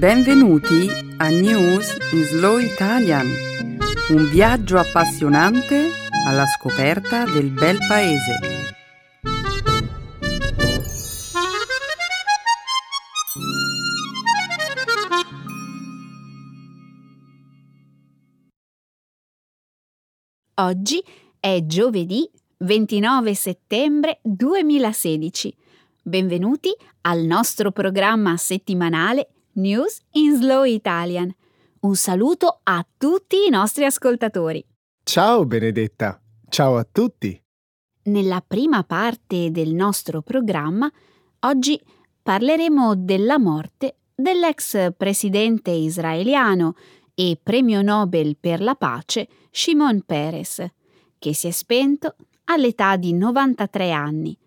Benvenuti 0.00 0.88
a 1.18 1.28
News 1.28 1.94
in 2.12 2.24
Slow 2.24 2.56
Italian, 2.56 3.26
un 4.08 4.30
viaggio 4.30 4.78
appassionante 4.78 5.90
alla 6.26 6.46
scoperta 6.46 7.26
del 7.26 7.50
bel 7.50 7.76
paese. 7.86 8.38
Oggi 20.54 21.04
è 21.38 21.62
giovedì 21.66 22.26
29 22.56 23.34
settembre 23.34 24.20
2016. 24.22 25.54
Benvenuti 26.00 26.74
al 27.02 27.20
nostro 27.24 27.70
programma 27.70 28.38
settimanale 28.38 29.28
News 29.52 30.00
in 30.12 30.36
Slow 30.36 30.62
Italian. 30.62 31.34
Un 31.80 31.96
saluto 31.96 32.60
a 32.62 32.86
tutti 32.96 33.46
i 33.46 33.50
nostri 33.50 33.84
ascoltatori. 33.84 34.64
Ciao 35.02 35.44
Benedetta, 35.44 36.20
ciao 36.48 36.76
a 36.76 36.86
tutti. 36.90 37.40
Nella 38.04 38.44
prima 38.46 38.84
parte 38.84 39.50
del 39.50 39.74
nostro 39.74 40.22
programma, 40.22 40.90
oggi 41.40 41.80
parleremo 42.22 42.94
della 42.94 43.38
morte 43.40 43.96
dell'ex 44.14 44.92
presidente 44.96 45.72
israeliano 45.72 46.74
e 47.14 47.36
premio 47.42 47.82
Nobel 47.82 48.36
per 48.38 48.60
la 48.60 48.76
pace 48.76 49.26
Shimon 49.50 50.02
Peres, 50.06 50.64
che 51.18 51.34
si 51.34 51.48
è 51.48 51.50
spento 51.50 52.14
all'età 52.44 52.96
di 52.96 53.12
93 53.14 53.90
anni. 53.90 54.38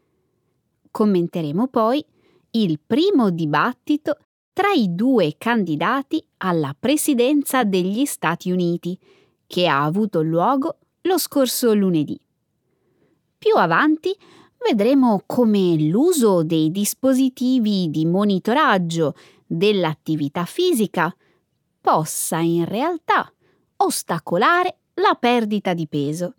Commenteremo 0.90 1.68
poi 1.68 2.04
il 2.52 2.80
primo 2.80 3.32
dibattito 3.32 4.18
tra 4.54 4.72
i 4.72 4.94
due 4.94 5.36
candidati 5.38 6.24
alla 6.38 6.76
presidenza 6.80 7.64
degli 7.64 8.06
Stati 8.06 8.52
Uniti, 8.52 8.98
che 9.48 9.68
ha 9.68 9.84
avuto 9.84 10.22
luogo 10.22 10.78
lo 11.02 11.18
scorso 11.18 11.74
lunedì. 11.74 12.20
Più 13.38 13.56
avanti 13.56 14.16
vedremo 14.66 15.24
come 15.26 15.76
l'uso 15.76 16.44
dei 16.44 16.72
dispositivi 16.72 17.90
di 17.90 18.06
monitoraggio 18.06 19.16
dell'attività 19.46 20.46
fisica 20.46 21.14
possa 21.82 22.40
in 22.40 22.64
realtà 22.66 23.32
ostacolare 23.78 24.78
la 24.96 25.18
perdita 25.20 25.74
di 25.74 25.88
peso. 25.88 26.36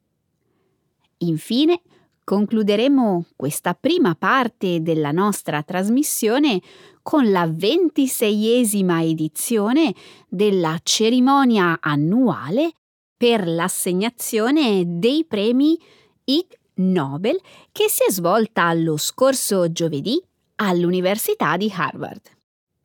Infine, 1.18 1.82
concluderemo 2.24 3.26
questa 3.36 3.74
prima 3.74 4.14
parte 4.14 4.80
della 4.80 5.10
nostra 5.10 5.62
trasmissione 5.62 6.60
con 7.04 7.30
la 7.30 7.46
ventiseiesima 7.46 9.02
edizione 9.04 9.94
della 10.26 10.78
cerimonia 10.82 11.76
annuale 11.78 12.72
per 13.14 13.46
l'assegnazione 13.46 14.84
dei 14.86 15.26
premi 15.26 15.78
Ig 16.24 16.46
Nobel 16.76 17.38
che 17.70 17.90
si 17.90 18.04
è 18.08 18.10
svolta 18.10 18.72
lo 18.72 18.96
scorso 18.96 19.70
giovedì 19.70 20.18
all'Università 20.56 21.58
di 21.58 21.70
Harvard. 21.76 22.22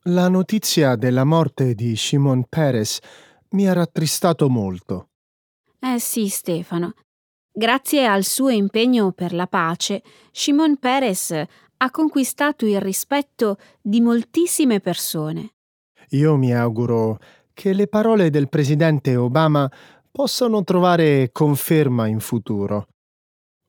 La 0.02 0.28
notizia 0.28 0.96
della 0.96 1.24
morte 1.24 1.74
di 1.74 1.96
Shimon 1.96 2.44
Peres 2.46 2.98
mi 3.52 3.66
ha 3.66 3.72
rattristato 3.72 4.50
molto. 4.50 5.08
Eh 5.80 5.98
sì, 5.98 6.28
Stefano. 6.28 6.92
Grazie 7.50 8.04
al 8.04 8.24
suo 8.24 8.50
impegno 8.50 9.12
per 9.12 9.32
la 9.32 9.46
pace, 9.46 10.02
Shimon 10.30 10.76
Peres 10.76 11.32
ha 11.82 11.90
conquistato 11.90 12.66
il 12.66 12.80
rispetto 12.80 13.56
di 13.80 14.00
moltissime 14.00 14.80
persone. 14.80 15.54
Io 16.10 16.36
mi 16.36 16.52
auguro 16.52 17.18
che 17.54 17.72
le 17.72 17.86
parole 17.86 18.28
del 18.28 18.48
presidente 18.48 19.16
Obama 19.16 19.70
possano 20.10 20.62
trovare 20.62 21.30
conferma 21.32 22.06
in 22.06 22.20
futuro. 22.20 22.88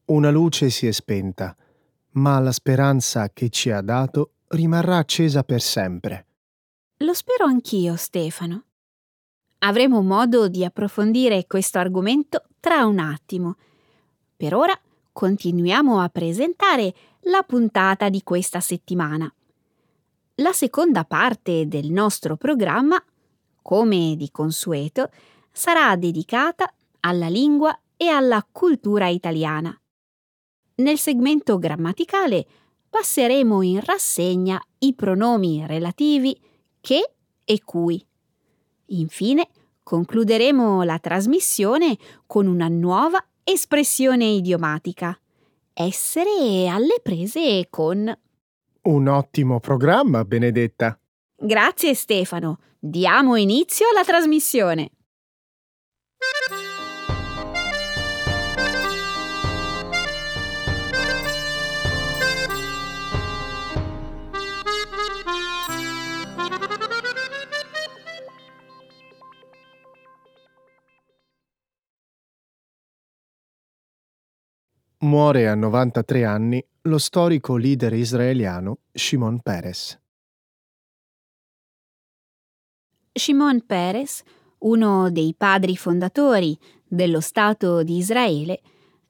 Una 0.05 0.29
luce 0.29 0.69
si 0.69 0.87
è 0.87 0.91
spenta, 0.91 1.55
ma 2.13 2.39
la 2.39 2.51
speranza 2.51 3.29
che 3.29 3.49
ci 3.49 3.69
ha 3.69 3.81
dato 3.81 4.31
rimarrà 4.47 4.97
accesa 4.97 5.43
per 5.43 5.61
sempre. 5.61 6.25
Lo 6.97 7.13
spero 7.13 7.45
anch'io, 7.45 7.95
Stefano. 7.95 8.63
Avremo 9.59 10.01
modo 10.01 10.49
di 10.49 10.65
approfondire 10.65 11.45
questo 11.47 11.77
argomento 11.77 12.43
tra 12.59 12.85
un 12.85 12.99
attimo. 12.99 13.55
Per 14.35 14.53
ora 14.53 14.77
continuiamo 15.13 15.99
a 15.99 16.09
presentare 16.09 16.93
la 17.25 17.43
puntata 17.43 18.09
di 18.09 18.23
questa 18.23 18.59
settimana. 18.59 19.31
La 20.35 20.53
seconda 20.53 21.03
parte 21.05 21.67
del 21.67 21.91
nostro 21.91 22.35
programma, 22.35 23.03
come 23.61 24.15
di 24.15 24.29
consueto, 24.31 25.09
sarà 25.51 25.95
dedicata 25.95 26.73
alla 27.01 27.27
lingua 27.27 27.77
e 27.95 28.07
alla 28.07 28.45
cultura 28.51 29.07
italiana. 29.07 29.75
Nel 30.75 30.97
segmento 30.97 31.59
grammaticale 31.59 32.47
passeremo 32.89 33.61
in 33.61 33.81
rassegna 33.81 34.59
i 34.79 34.95
pronomi 34.95 35.65
relativi 35.67 36.39
che 36.79 37.13
e 37.43 37.61
cui. 37.63 38.03
Infine, 38.87 39.47
concluderemo 39.83 40.83
la 40.83 40.97
trasmissione 40.97 41.97
con 42.25 42.47
una 42.47 42.67
nuova 42.67 43.23
espressione 43.43 44.25
idiomatica. 44.25 45.17
Essere 45.73 46.67
alle 46.67 46.99
prese 47.01 47.67
con... 47.69 48.13
Un 48.83 49.07
ottimo 49.07 49.61
programma, 49.61 50.25
Benedetta. 50.25 50.99
Grazie 51.37 51.93
Stefano. 51.93 52.59
Diamo 52.77 53.37
inizio 53.37 53.85
alla 53.89 54.03
trasmissione. 54.03 54.91
Muore 75.03 75.47
a 75.47 75.55
93 75.55 76.25
anni 76.25 76.63
lo 76.81 76.99
storico 76.99 77.57
leader 77.57 77.91
israeliano 77.91 78.81
Shimon 78.91 79.39
Peres. 79.39 79.99
Shimon 83.11 83.65
Peres, 83.65 84.21
uno 84.59 85.09
dei 85.09 85.33
padri 85.35 85.75
fondatori 85.75 86.55
dello 86.87 87.19
Stato 87.19 87.81
di 87.81 87.97
Israele, 87.97 88.61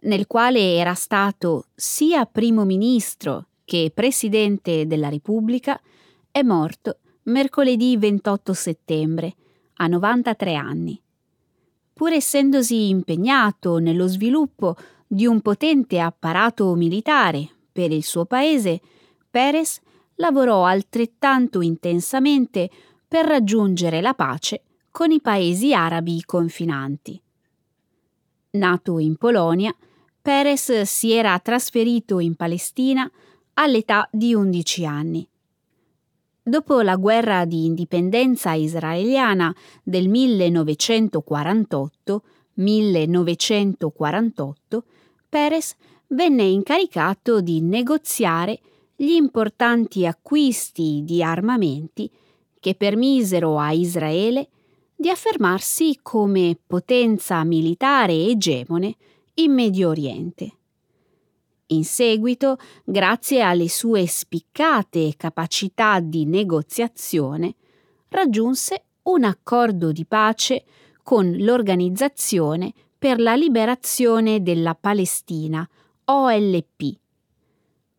nel 0.04 0.28
quale 0.28 0.76
era 0.78 0.94
stato 0.94 1.66
sia 1.76 2.26
primo 2.26 2.64
ministro 2.64 3.48
che 3.66 3.92
presidente 3.94 4.88
della 4.88 5.10
Repubblica, 5.10 5.78
è 6.32 6.42
morto 6.42 7.00
mercoledì 7.24 7.98
28 7.98 8.54
settembre, 8.54 9.36
a 9.74 9.88
93 9.88 10.56
anni. 10.56 11.02
Pur 11.92 12.14
essendosi 12.14 12.88
impegnato 12.88 13.78
nello 13.80 14.08
sviluppo 14.08 14.78
di 15.14 15.26
un 15.26 15.42
potente 15.42 16.00
apparato 16.00 16.74
militare 16.74 17.50
per 17.70 17.92
il 17.92 18.02
suo 18.02 18.24
paese, 18.24 18.80
Peres 19.30 19.82
lavorò 20.16 20.64
altrettanto 20.64 21.60
intensamente 21.60 22.70
per 23.06 23.26
raggiungere 23.26 24.00
la 24.00 24.14
pace 24.14 24.64
con 24.90 25.12
i 25.12 25.20
paesi 25.20 25.74
arabi 25.74 26.24
confinanti. 26.24 27.22
Nato 28.52 29.00
in 29.00 29.18
Polonia, 29.18 29.76
Peres 30.22 30.84
si 30.84 31.12
era 31.12 31.38
trasferito 31.40 32.20
in 32.20 32.36
Palestina 32.36 33.12
all'età 33.56 34.08
di 34.14 34.34
11 34.34 34.86
anni. 34.86 35.28
Dopo 36.42 36.80
la 36.80 36.96
guerra 36.96 37.44
di 37.44 37.66
indipendenza 37.66 38.54
israeliana 38.54 39.54
del 39.84 40.08
1948, 40.08 42.24
1948 45.32 45.40
Peres 45.42 45.76
venne 46.08 46.44
incaricato 46.44 47.40
di 47.40 47.62
negoziare 47.62 48.60
gli 48.98 49.14
importanti 49.14 50.06
acquisti 50.06 51.04
di 51.06 51.24
armamenti 51.24 52.12
che 52.60 52.76
permisero 52.76 53.58
a 53.58 53.72
Israele 53.72 54.50
di 54.94 55.10
affermarsi 55.10 56.00
come 56.02 56.60
potenza 56.68 57.44
militare 57.46 58.14
egemone 58.14 58.98
in 59.36 59.54
Medio 59.54 59.90
Oriente. 59.90 60.52
In 61.68 61.86
seguito, 61.86 62.58
grazie 62.84 63.42
alle 63.42 63.70
sue 63.70 64.06
spiccate 64.06 65.14
capacità 65.16 66.02
di 66.02 66.26
negoziazione, 66.26 67.56
raggiunse 68.10 68.84
un 69.04 69.24
accordo 69.24 69.94
di 69.94 70.06
pace 70.06 70.66
con 71.02 71.32
l'Organizzazione 71.32 72.74
per 73.02 73.20
la 73.20 73.34
liberazione 73.34 74.44
della 74.44 74.76
Palestina, 74.76 75.68
OLP. 76.06 77.00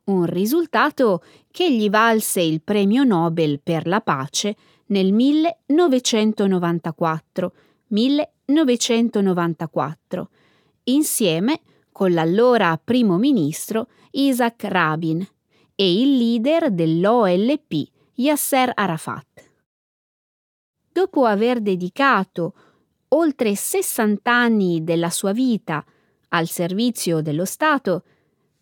Un 0.04 0.26
risultato 0.26 1.24
che 1.50 1.74
gli 1.74 1.90
valse 1.90 2.40
il 2.40 2.62
premio 2.62 3.02
Nobel 3.02 3.58
per 3.60 3.88
la 3.88 4.00
pace 4.00 4.54
nel 4.86 5.12
1994, 5.12 7.52
1994 7.88 10.28
insieme 10.84 11.60
con 11.90 12.12
l'allora 12.12 12.80
primo 12.82 13.16
ministro 13.16 13.88
Isaac 14.12 14.62
Rabin 14.62 15.26
e 15.74 16.00
il 16.00 16.16
leader 16.16 16.70
dell'OLP 16.70 17.88
Yasser 18.14 18.70
Arafat. 18.72 19.50
Dopo 20.92 21.24
aver 21.24 21.60
dedicato 21.60 22.54
oltre 23.14 23.54
60 23.54 24.30
anni 24.32 24.84
della 24.84 25.10
sua 25.10 25.32
vita 25.32 25.84
al 26.28 26.48
servizio 26.48 27.20
dello 27.20 27.44
Stato, 27.44 28.04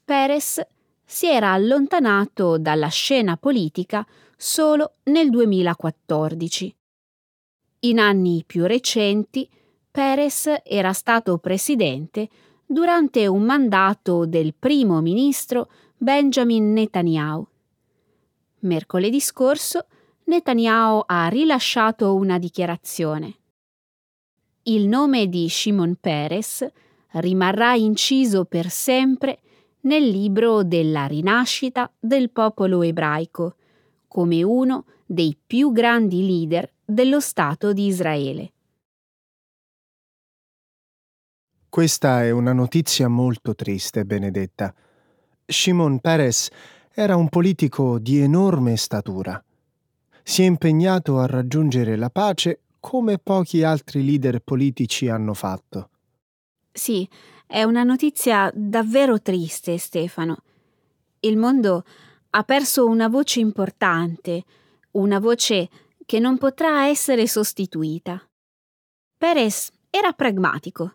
Perez 0.05 0.61
si 1.05 1.27
era 1.27 1.53
allontanato 1.53 2.59
dalla 2.59 2.89
scena 2.89 3.37
politica 3.37 4.07
solo 4.37 4.95
nel 5.05 5.31
2014. 5.31 6.75
In 7.81 7.99
anni 7.99 8.45
più 8.47 8.67
recenti, 8.67 9.49
Perez 9.91 10.53
era 10.65 10.93
stato 10.93 11.39
presidente 11.39 12.29
durante 12.65 13.27
un 13.27 13.43
mandato 13.43 14.27
del 14.27 14.55
primo 14.57 15.01
ministro 15.01 15.71
Benjamin 15.97 16.73
Netanyahu. 16.73 17.47
Mercoledì 18.61 19.21
scorso 19.21 19.87
Netanyahu 20.25 21.03
ha 21.07 21.29
rilasciato 21.29 22.15
una 22.15 22.39
dichiarazione. 22.39 23.40
Il 24.71 24.87
nome 24.87 25.29
di 25.29 25.49
Shimon 25.49 25.97
Peres 26.01 26.65
rimarrà 27.15 27.75
inciso 27.75 28.45
per 28.45 28.71
sempre 28.71 29.41
nel 29.81 30.09
libro 30.09 30.63
della 30.63 31.07
rinascita 31.07 31.93
del 31.99 32.31
popolo 32.31 32.83
ebraico, 32.83 33.57
come 34.07 34.45
uno 34.45 34.85
dei 35.05 35.37
più 35.45 35.73
grandi 35.73 36.25
leader 36.25 36.73
dello 36.85 37.19
Stato 37.19 37.73
di 37.73 37.87
Israele. 37.87 38.53
Questa 41.69 42.23
è 42.23 42.31
una 42.31 42.53
notizia 42.53 43.09
molto 43.09 43.57
triste, 43.57 44.05
Benedetta. 44.05 44.73
Shimon 45.47 45.99
Peres 45.99 46.49
era 46.95 47.17
un 47.17 47.29
politico 47.29 47.99
di 47.99 48.21
enorme 48.21 48.77
statura. 48.77 49.43
Si 50.23 50.43
è 50.43 50.45
impegnato 50.45 51.19
a 51.19 51.27
raggiungere 51.27 51.97
la 51.97 52.11
pace 52.11 52.61
come 52.81 53.19
pochi 53.19 53.63
altri 53.63 54.05
leader 54.05 54.41
politici 54.41 55.09
hanno 55.09 55.35
fatto. 55.35 55.91
Sì, 56.73 57.09
è 57.47 57.63
una 57.63 57.83
notizia 57.83 58.51
davvero 58.55 59.21
triste, 59.21 59.77
Stefano. 59.79 60.39
Il 61.21 61.37
mondo 61.37 61.85
ha 62.31 62.43
perso 62.45 62.87
una 62.87 63.09
voce 63.09 63.41
importante, 63.41 64.45
una 64.93 65.19
voce 65.19 65.69
che 66.07 66.19
non 66.19 66.39
potrà 66.39 66.87
essere 66.87 67.27
sostituita. 67.27 68.21
Perez 69.17 69.71
era 69.91 70.13
pragmatico, 70.13 70.95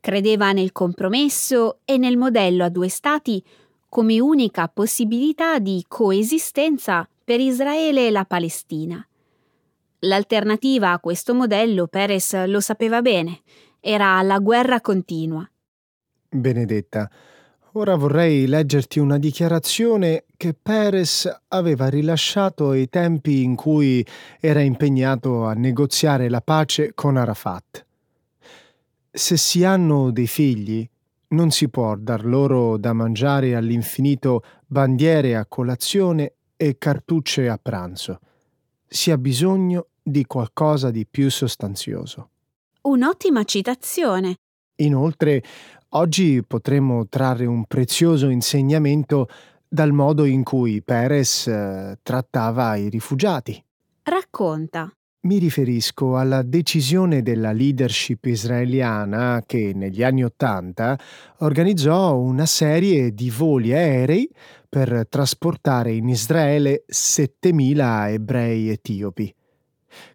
credeva 0.00 0.52
nel 0.52 0.72
compromesso 0.72 1.80
e 1.84 1.98
nel 1.98 2.16
modello 2.16 2.64
a 2.64 2.68
due 2.68 2.88
stati 2.88 3.44
come 3.88 4.20
unica 4.20 4.68
possibilità 4.68 5.58
di 5.58 5.84
coesistenza 5.86 7.08
per 7.24 7.40
Israele 7.40 8.06
e 8.06 8.10
la 8.10 8.24
Palestina. 8.24 9.06
L'alternativa 10.02 10.92
a 10.92 11.00
questo 11.00 11.34
modello 11.34 11.88
Perez 11.88 12.44
lo 12.44 12.60
sapeva 12.60 13.02
bene, 13.02 13.40
era 13.80 14.22
la 14.22 14.38
guerra 14.38 14.80
continua. 14.80 15.48
Benedetta, 16.30 17.10
ora 17.72 17.96
vorrei 17.96 18.46
leggerti 18.46 19.00
una 19.00 19.18
dichiarazione 19.18 20.24
che 20.36 20.54
Perez 20.54 21.28
aveva 21.48 21.88
rilasciato 21.88 22.70
ai 22.70 22.88
tempi 22.88 23.42
in 23.42 23.56
cui 23.56 24.06
era 24.38 24.60
impegnato 24.60 25.46
a 25.46 25.54
negoziare 25.54 26.28
la 26.28 26.42
pace 26.42 26.92
con 26.94 27.16
Arafat. 27.16 27.84
Se 29.10 29.36
si 29.36 29.64
hanno 29.64 30.12
dei 30.12 30.28
figli, 30.28 30.88
non 31.30 31.50
si 31.50 31.68
può 31.68 31.96
dar 31.96 32.24
loro 32.24 32.76
da 32.76 32.92
mangiare 32.92 33.56
all'infinito 33.56 34.44
bandiere 34.64 35.34
a 35.34 35.44
colazione 35.44 36.34
e 36.56 36.78
cartucce 36.78 37.48
a 37.48 37.58
pranzo. 37.60 38.20
Si 38.88 39.10
ha 39.10 39.18
bisogno 39.18 39.88
di 40.02 40.24
qualcosa 40.24 40.90
di 40.90 41.06
più 41.06 41.30
sostanzioso. 41.30 42.30
Un'ottima 42.82 43.44
citazione. 43.44 44.36
Inoltre, 44.76 45.42
oggi 45.90 46.42
potremmo 46.46 47.06
trarre 47.08 47.44
un 47.44 47.64
prezioso 47.64 48.28
insegnamento 48.28 49.28
dal 49.68 49.92
modo 49.92 50.24
in 50.24 50.42
cui 50.42 50.82
Perez 50.82 51.46
eh, 51.46 51.98
trattava 52.02 52.76
i 52.76 52.88
rifugiati. 52.88 53.62
Racconta. 54.02 54.90
Mi 55.20 55.38
riferisco 55.38 56.16
alla 56.16 56.42
decisione 56.42 57.22
della 57.22 57.52
leadership 57.52 58.24
israeliana 58.24 59.42
che 59.44 59.72
negli 59.74 60.02
anni 60.02 60.24
Ottanta 60.24 60.96
organizzò 61.38 62.16
una 62.16 62.46
serie 62.46 63.12
di 63.12 63.28
voli 63.28 63.74
aerei 63.74 64.30
per 64.68 65.06
trasportare 65.08 65.92
in 65.92 66.08
Israele 66.08 66.84
7.000 66.88 68.10
ebrei 68.10 68.68
etiopi. 68.68 69.34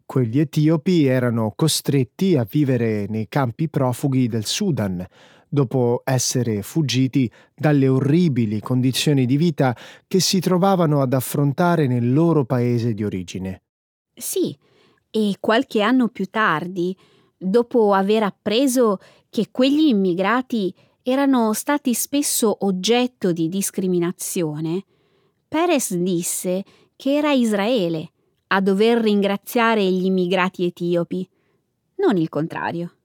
Quegli 0.06 0.40
etiopi 0.40 1.06
erano 1.06 1.54
costretti 1.56 2.38
a 2.38 2.46
vivere 2.50 3.08
nei 3.10 3.28
campi 3.28 3.68
profughi 3.68 4.28
del 4.28 4.46
Sudan, 4.46 5.04
dopo 5.50 6.02
essere 6.04 6.62
fuggiti 6.62 7.32
dalle 7.56 7.88
orribili 7.88 8.60
condizioni 8.60 9.26
di 9.26 9.38
vita 9.38 9.76
che 10.08 10.20
si 10.20 10.40
trovavano 10.40 11.02
ad 11.02 11.14
affrontare 11.14 11.88
nel 11.88 12.14
loro 12.14 12.46
paese 12.46 12.94
di 12.94 13.04
origine. 13.04 13.64
Sì, 14.14 14.56
e 15.10 15.36
qualche 15.40 15.82
anno 15.82 16.08
più 16.10 16.26
tardi, 16.26 16.96
dopo 17.38 17.94
aver 17.94 18.24
appreso 18.24 18.98
che 19.30 19.48
quegli 19.52 19.88
immigrati 19.88 20.74
erano 21.04 21.52
stati 21.54 21.94
spesso 21.94 22.66
oggetto 22.66 23.32
di 23.34 23.50
discriminazione, 23.50 24.86
Perez 25.48 25.94
disse 25.96 26.64
che 26.96 27.16
era 27.16 27.34
Israele 27.34 28.12
a 28.48 28.62
dover 28.62 29.00
ringraziare 29.00 29.84
gli 29.84 30.06
immigrati 30.06 30.64
etiopi, 30.64 31.30
non 31.96 32.18
il 32.18 32.30
contrario. 32.30 32.96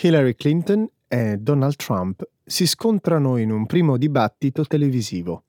Hillary 0.00 0.36
Clinton 0.36 0.88
e 1.08 1.38
Donald 1.38 1.74
Trump 1.74 2.22
si 2.44 2.68
scontrano 2.68 3.36
in 3.36 3.50
un 3.50 3.66
primo 3.66 3.96
dibattito 3.96 4.64
televisivo. 4.64 5.42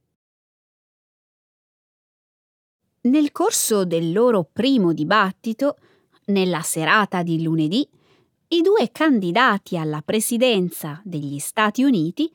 Nel 3.02 3.32
corso 3.32 3.86
del 3.86 4.12
loro 4.12 4.50
primo 4.52 4.92
dibattito, 4.92 5.78
nella 6.26 6.62
serata 6.62 7.22
di 7.22 7.44
lunedì, 7.44 7.88
i 8.48 8.62
due 8.62 8.90
candidati 8.92 9.78
alla 9.78 10.02
presidenza 10.02 11.00
degli 11.04 11.38
Stati 11.38 11.84
Uniti 11.84 12.32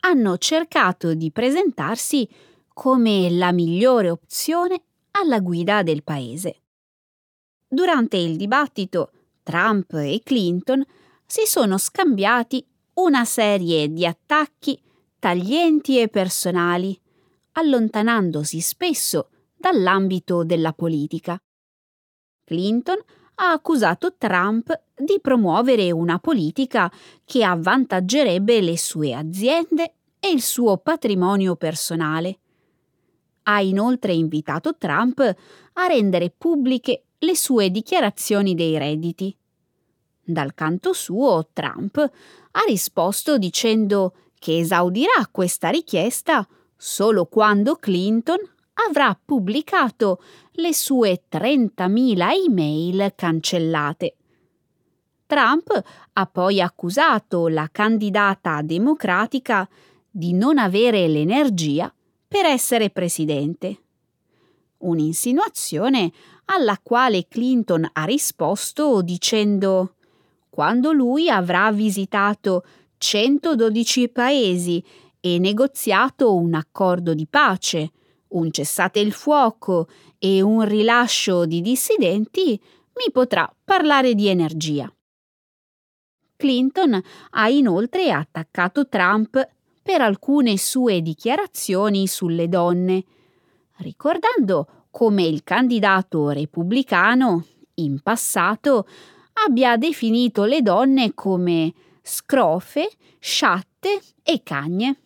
hanno 0.00 0.38
cercato 0.38 1.12
di 1.12 1.30
presentarsi 1.30 2.26
come 2.72 3.30
la 3.30 3.52
migliore 3.52 4.08
opzione 4.08 4.82
alla 5.10 5.40
guida 5.40 5.82
del 5.82 6.02
paese. 6.02 6.62
Durante 7.68 8.16
il 8.16 8.36
dibattito, 8.36 9.12
Trump 9.42 9.92
e 9.92 10.22
Clinton 10.24 10.82
si 11.30 11.46
sono 11.46 11.78
scambiati 11.78 12.66
una 12.94 13.24
serie 13.24 13.88
di 13.88 14.04
attacchi 14.04 14.76
taglienti 15.16 16.00
e 16.00 16.08
personali, 16.08 17.00
allontanandosi 17.52 18.58
spesso 18.58 19.30
dall'ambito 19.56 20.42
della 20.42 20.72
politica. 20.72 21.40
Clinton 22.42 22.98
ha 23.36 23.52
accusato 23.52 24.16
Trump 24.18 24.76
di 24.96 25.20
promuovere 25.20 25.92
una 25.92 26.18
politica 26.18 26.90
che 27.24 27.44
avvantaggerebbe 27.44 28.60
le 28.60 28.76
sue 28.76 29.14
aziende 29.14 29.94
e 30.18 30.30
il 30.30 30.42
suo 30.42 30.78
patrimonio 30.78 31.54
personale. 31.54 32.40
Ha 33.44 33.60
inoltre 33.60 34.14
invitato 34.14 34.76
Trump 34.76 35.20
a 35.20 35.86
rendere 35.86 36.34
pubbliche 36.36 37.04
le 37.18 37.36
sue 37.36 37.70
dichiarazioni 37.70 38.56
dei 38.56 38.76
redditi. 38.78 39.32
Dal 40.30 40.54
canto 40.54 40.92
suo, 40.92 41.48
Trump 41.52 41.96
ha 41.98 42.60
risposto 42.68 43.36
dicendo 43.36 44.14
che 44.38 44.58
esaudirà 44.60 45.28
questa 45.28 45.70
richiesta 45.70 46.46
solo 46.76 47.26
quando 47.26 47.74
Clinton 47.74 48.38
avrà 48.88 49.18
pubblicato 49.22 50.22
le 50.52 50.72
sue 50.72 51.24
30.000 51.28 52.46
email 52.46 53.12
cancellate. 53.16 54.14
Trump 55.26 55.82
ha 56.12 56.26
poi 56.26 56.60
accusato 56.60 57.48
la 57.48 57.68
candidata 57.72 58.62
democratica 58.62 59.68
di 60.08 60.32
non 60.32 60.58
avere 60.58 61.08
l'energia 61.08 61.92
per 62.28 62.44
essere 62.44 62.90
presidente. 62.90 63.82
Un'insinuazione 64.78 66.12
alla 66.46 66.78
quale 66.80 67.26
Clinton 67.26 67.88
ha 67.92 68.04
risposto 68.04 69.02
dicendo 69.02 69.96
quando 70.60 70.92
lui 70.92 71.30
avrà 71.30 71.72
visitato 71.72 72.64
112 72.98 74.10
paesi 74.10 74.84
e 75.18 75.38
negoziato 75.38 76.34
un 76.34 76.52
accordo 76.52 77.14
di 77.14 77.26
pace, 77.26 77.92
un 78.28 78.50
cessate 78.50 79.00
il 79.00 79.12
fuoco 79.12 79.88
e 80.18 80.42
un 80.42 80.62
rilascio 80.62 81.46
di 81.46 81.62
dissidenti, 81.62 82.60
mi 82.92 83.10
potrà 83.10 83.50
parlare 83.64 84.14
di 84.14 84.28
energia. 84.28 84.94
Clinton 86.36 87.00
ha 87.30 87.48
inoltre 87.48 88.12
attaccato 88.12 88.86
Trump 88.86 89.42
per 89.82 90.02
alcune 90.02 90.58
sue 90.58 91.00
dichiarazioni 91.00 92.06
sulle 92.06 92.50
donne, 92.50 93.02
ricordando 93.78 94.88
come 94.90 95.22
il 95.22 95.42
candidato 95.42 96.28
repubblicano, 96.28 97.46
in 97.76 98.00
passato, 98.02 98.86
abbia 99.46 99.76
definito 99.76 100.44
le 100.44 100.62
donne 100.62 101.14
come 101.14 101.72
scrofe, 102.02 102.90
sciatte 103.18 104.00
e 104.22 104.42
cagne. 104.42 105.02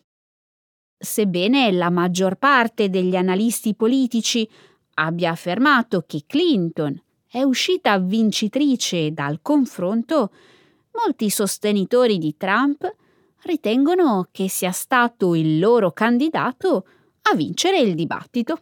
Sebbene 0.97 1.71
la 1.71 1.89
maggior 1.89 2.35
parte 2.35 2.89
degli 2.89 3.15
analisti 3.15 3.75
politici 3.75 4.49
abbia 4.95 5.31
affermato 5.31 6.03
che 6.07 6.23
Clinton 6.25 6.99
è 7.27 7.43
uscita 7.43 7.97
vincitrice 7.99 9.11
dal 9.11 9.39
confronto, 9.41 10.31
molti 10.93 11.29
sostenitori 11.29 12.17
di 12.17 12.35
Trump 12.37 12.95
ritengono 13.41 14.29
che 14.31 14.49
sia 14.49 14.71
stato 14.71 15.35
il 15.35 15.59
loro 15.59 15.91
candidato 15.91 16.87
a 17.23 17.35
vincere 17.35 17.79
il 17.79 17.93
dibattito. 17.93 18.61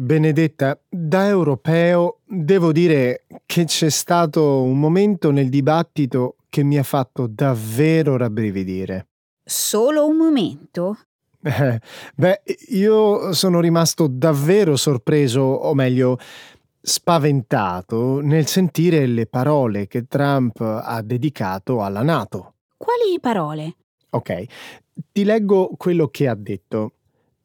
Benedetta, 0.00 0.78
da 0.88 1.26
europeo 1.26 2.20
devo 2.24 2.70
dire 2.70 3.24
che 3.44 3.64
c'è 3.64 3.90
stato 3.90 4.62
un 4.62 4.78
momento 4.78 5.32
nel 5.32 5.48
dibattito 5.48 6.36
che 6.48 6.62
mi 6.62 6.78
ha 6.78 6.84
fatto 6.84 7.26
davvero 7.26 8.16
rabbrividire. 8.16 9.08
Solo 9.42 10.06
un 10.06 10.16
momento? 10.16 10.98
Eh, 11.42 11.80
beh, 12.14 12.42
io 12.68 13.32
sono 13.32 13.58
rimasto 13.58 14.06
davvero 14.06 14.76
sorpreso, 14.76 15.40
o 15.40 15.74
meglio, 15.74 16.16
spaventato 16.80 18.20
nel 18.20 18.46
sentire 18.46 19.04
le 19.04 19.26
parole 19.26 19.88
che 19.88 20.06
Trump 20.06 20.60
ha 20.60 21.02
dedicato 21.02 21.82
alla 21.82 22.02
Nato. 22.02 22.54
Quali 22.76 23.18
parole? 23.20 23.74
Ok, 24.10 24.44
ti 25.10 25.24
leggo 25.24 25.72
quello 25.76 26.06
che 26.06 26.28
ha 26.28 26.36
detto. 26.36 26.92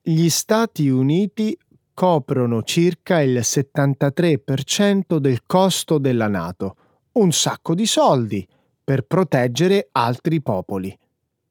Gli 0.04 0.30
Stati 0.30 0.88
Uniti 0.90 1.58
coprono 1.94 2.64
circa 2.64 3.22
il 3.22 3.40
73% 3.40 5.18
del 5.18 5.44
costo 5.46 5.98
della 5.98 6.28
Nato, 6.28 6.76
un 7.14 7.32
sacco 7.32 7.76
di 7.76 7.86
soldi 7.86 8.48
per 8.84 9.04
proteggere 9.04 9.90
altri 9.92 10.42
popoli. 10.42 10.98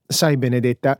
Sai, 0.06 0.36
Benedetta, 0.36 0.98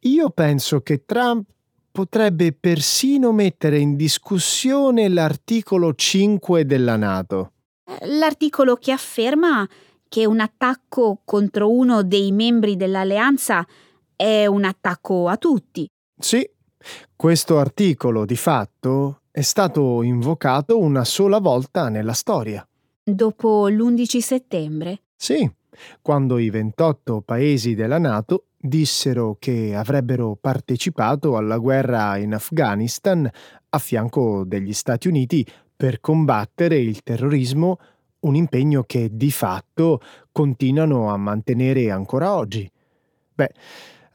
io 0.00 0.30
penso 0.30 0.80
che 0.80 1.04
Trump 1.04 1.48
potrebbe 1.90 2.52
persino 2.52 3.32
mettere 3.32 3.78
in 3.78 3.96
discussione 3.96 5.08
l'articolo 5.08 5.94
5 5.94 6.64
della 6.64 6.96
Nato. 6.96 7.52
L'articolo 8.02 8.76
che 8.76 8.92
afferma 8.92 9.66
che 10.08 10.26
un 10.26 10.40
attacco 10.40 11.20
contro 11.24 11.70
uno 11.70 12.02
dei 12.02 12.32
membri 12.32 12.76
dell'alleanza 12.76 13.66
è 14.14 14.46
un 14.46 14.64
attacco 14.64 15.28
a 15.28 15.36
tutti. 15.36 15.88
Sì, 16.18 16.48
questo 17.16 17.58
articolo 17.58 18.24
di 18.24 18.36
fatto 18.36 19.22
è 19.30 19.40
stato 19.40 20.02
invocato 20.02 20.78
una 20.78 21.04
sola 21.04 21.38
volta 21.38 21.88
nella 21.88 22.12
storia. 22.12 22.66
Dopo 23.02 23.68
l'11 23.68 24.18
settembre? 24.18 25.02
Sì, 25.16 25.50
quando 26.02 26.38
i 26.38 26.50
28 26.50 27.22
paesi 27.22 27.74
della 27.74 27.98
Nato 27.98 28.46
dissero 28.60 29.36
che 29.38 29.74
avrebbero 29.74 30.36
partecipato 30.40 31.36
alla 31.36 31.58
guerra 31.58 32.16
in 32.16 32.34
Afghanistan 32.34 33.30
a 33.70 33.78
fianco 33.78 34.44
degli 34.44 34.72
Stati 34.72 35.08
Uniti 35.08 35.46
per 35.76 36.00
combattere 36.00 36.76
il 36.78 37.02
terrorismo, 37.02 37.78
un 38.20 38.34
impegno 38.34 38.82
che 38.82 39.10
di 39.12 39.30
fatto 39.30 40.00
continuano 40.32 41.10
a 41.10 41.16
mantenere 41.16 41.90
ancora 41.90 42.34
oggi. 42.34 42.68
Beh, 43.34 43.52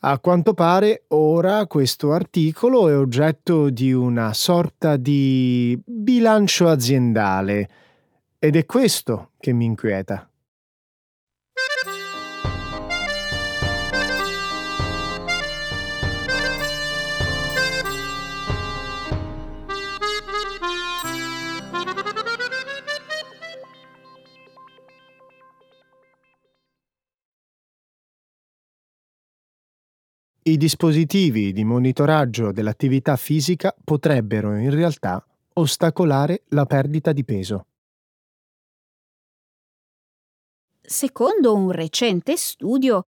a 0.05 0.19
quanto 0.19 0.53
pare 0.53 1.05
ora 1.09 1.65
questo 1.65 2.11
articolo 2.11 2.89
è 2.89 2.97
oggetto 2.97 3.69
di 3.69 3.93
una 3.93 4.33
sorta 4.33 4.97
di 4.97 5.81
bilancio 5.85 6.67
aziendale 6.67 7.69
ed 8.37 8.57
è 8.57 8.65
questo 8.65 9.29
che 9.39 9.53
mi 9.53 9.63
inquieta. 9.63 10.27
I 30.45 30.57
dispositivi 30.57 31.53
di 31.53 31.63
monitoraggio 31.63 32.51
dell'attività 32.51 33.15
fisica 33.15 33.73
potrebbero 33.81 34.57
in 34.57 34.71
realtà 34.71 35.25
ostacolare 35.53 36.43
la 36.49 36.65
perdita 36.65 37.13
di 37.13 37.23
peso. 37.23 37.67
Secondo 40.81 41.55
un 41.55 41.71
recente 41.71 42.35
studio, 42.35 43.03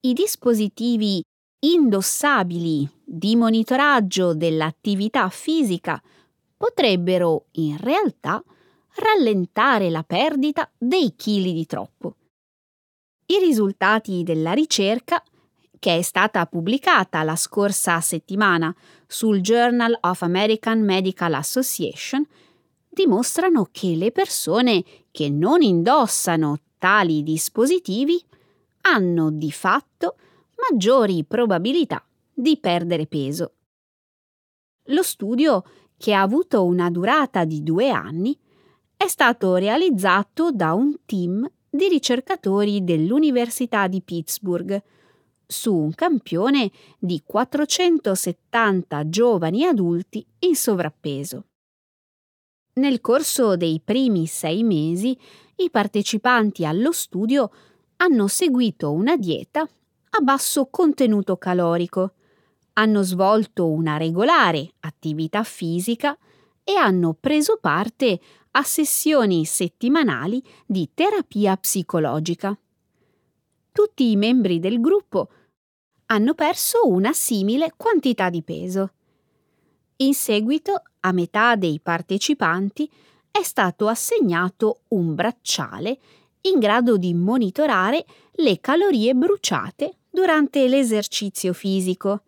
i 0.00 0.12
dispositivi 0.12 1.24
indossabili 1.60 2.86
di 3.02 3.34
monitoraggio 3.34 4.34
dell'attività 4.34 5.30
fisica 5.30 5.98
potrebbero 6.54 7.46
in 7.52 7.78
realtà 7.78 8.44
rallentare 8.96 9.88
la 9.88 10.02
perdita 10.02 10.70
dei 10.76 11.14
chili 11.16 11.54
di 11.54 11.64
troppo. 11.64 12.16
I 13.24 13.38
risultati 13.38 14.22
della 14.22 14.52
ricerca 14.52 15.24
che 15.84 15.98
è 15.98 16.00
stata 16.00 16.46
pubblicata 16.46 17.22
la 17.24 17.36
scorsa 17.36 18.00
settimana 18.00 18.74
sul 19.06 19.42
Journal 19.42 19.94
of 20.00 20.22
American 20.22 20.80
Medical 20.80 21.34
Association, 21.34 22.26
dimostrano 22.88 23.68
che 23.70 23.88
le 23.88 24.10
persone 24.10 24.82
che 25.10 25.28
non 25.28 25.60
indossano 25.60 26.58
tali 26.78 27.22
dispositivi 27.22 28.18
hanno 28.80 29.30
di 29.30 29.52
fatto 29.52 30.16
maggiori 30.56 31.22
probabilità 31.22 32.02
di 32.32 32.56
perdere 32.56 33.06
peso. 33.06 33.52
Lo 34.84 35.02
studio, 35.02 35.64
che 35.98 36.14
ha 36.14 36.22
avuto 36.22 36.64
una 36.64 36.88
durata 36.88 37.44
di 37.44 37.62
due 37.62 37.90
anni, 37.90 38.34
è 38.96 39.06
stato 39.06 39.56
realizzato 39.56 40.50
da 40.50 40.72
un 40.72 40.96
team 41.04 41.46
di 41.68 41.88
ricercatori 41.88 42.82
dell'Università 42.82 43.86
di 43.86 44.00
Pittsburgh, 44.00 44.82
su 45.54 45.72
un 45.72 45.94
campione 45.94 46.70
di 46.98 47.22
470 47.24 49.08
giovani 49.08 49.64
adulti 49.64 50.26
in 50.40 50.56
sovrappeso. 50.56 51.44
Nel 52.74 53.00
corso 53.00 53.56
dei 53.56 53.80
primi 53.82 54.26
sei 54.26 54.64
mesi 54.64 55.16
i 55.56 55.70
partecipanti 55.70 56.66
allo 56.66 56.90
studio 56.90 57.50
hanno 57.98 58.26
seguito 58.26 58.90
una 58.90 59.16
dieta 59.16 59.60
a 59.60 60.20
basso 60.20 60.66
contenuto 60.66 61.36
calorico, 61.36 62.14
hanno 62.72 63.02
svolto 63.02 63.70
una 63.70 63.96
regolare 63.96 64.72
attività 64.80 65.44
fisica 65.44 66.18
e 66.64 66.74
hanno 66.74 67.14
preso 67.14 67.58
parte 67.60 68.20
a 68.50 68.62
sessioni 68.64 69.44
settimanali 69.44 70.42
di 70.66 70.90
terapia 70.92 71.56
psicologica 71.56 72.58
tutti 73.74 74.12
i 74.12 74.14
membri 74.14 74.60
del 74.60 74.80
gruppo 74.80 75.30
hanno 76.06 76.34
perso 76.34 76.88
una 76.88 77.12
simile 77.12 77.72
quantità 77.76 78.30
di 78.30 78.42
peso. 78.42 78.92
In 79.96 80.14
seguito, 80.14 80.82
a 81.00 81.12
metà 81.12 81.56
dei 81.56 81.80
partecipanti 81.80 82.90
è 83.30 83.42
stato 83.42 83.88
assegnato 83.88 84.80
un 84.88 85.14
bracciale 85.14 85.98
in 86.42 86.58
grado 86.58 86.96
di 86.96 87.14
monitorare 87.14 88.04
le 88.32 88.60
calorie 88.60 89.14
bruciate 89.14 89.96
durante 90.10 90.68
l'esercizio 90.68 91.52
fisico, 91.52 92.22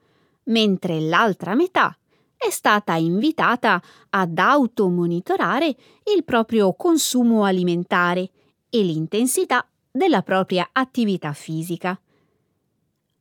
mentre 0.44 1.00
l'altra 1.00 1.54
metà 1.54 1.96
è 2.36 2.50
stata 2.50 2.94
invitata 2.94 3.82
ad 4.10 4.38
automonitorare 4.38 5.66
il 6.14 6.24
proprio 6.24 6.74
consumo 6.74 7.44
alimentare 7.44 8.30
e 8.68 8.82
l'intensità 8.82 9.66
della 9.90 10.22
propria 10.22 10.68
attività 10.72 11.32
fisica. 11.32 11.98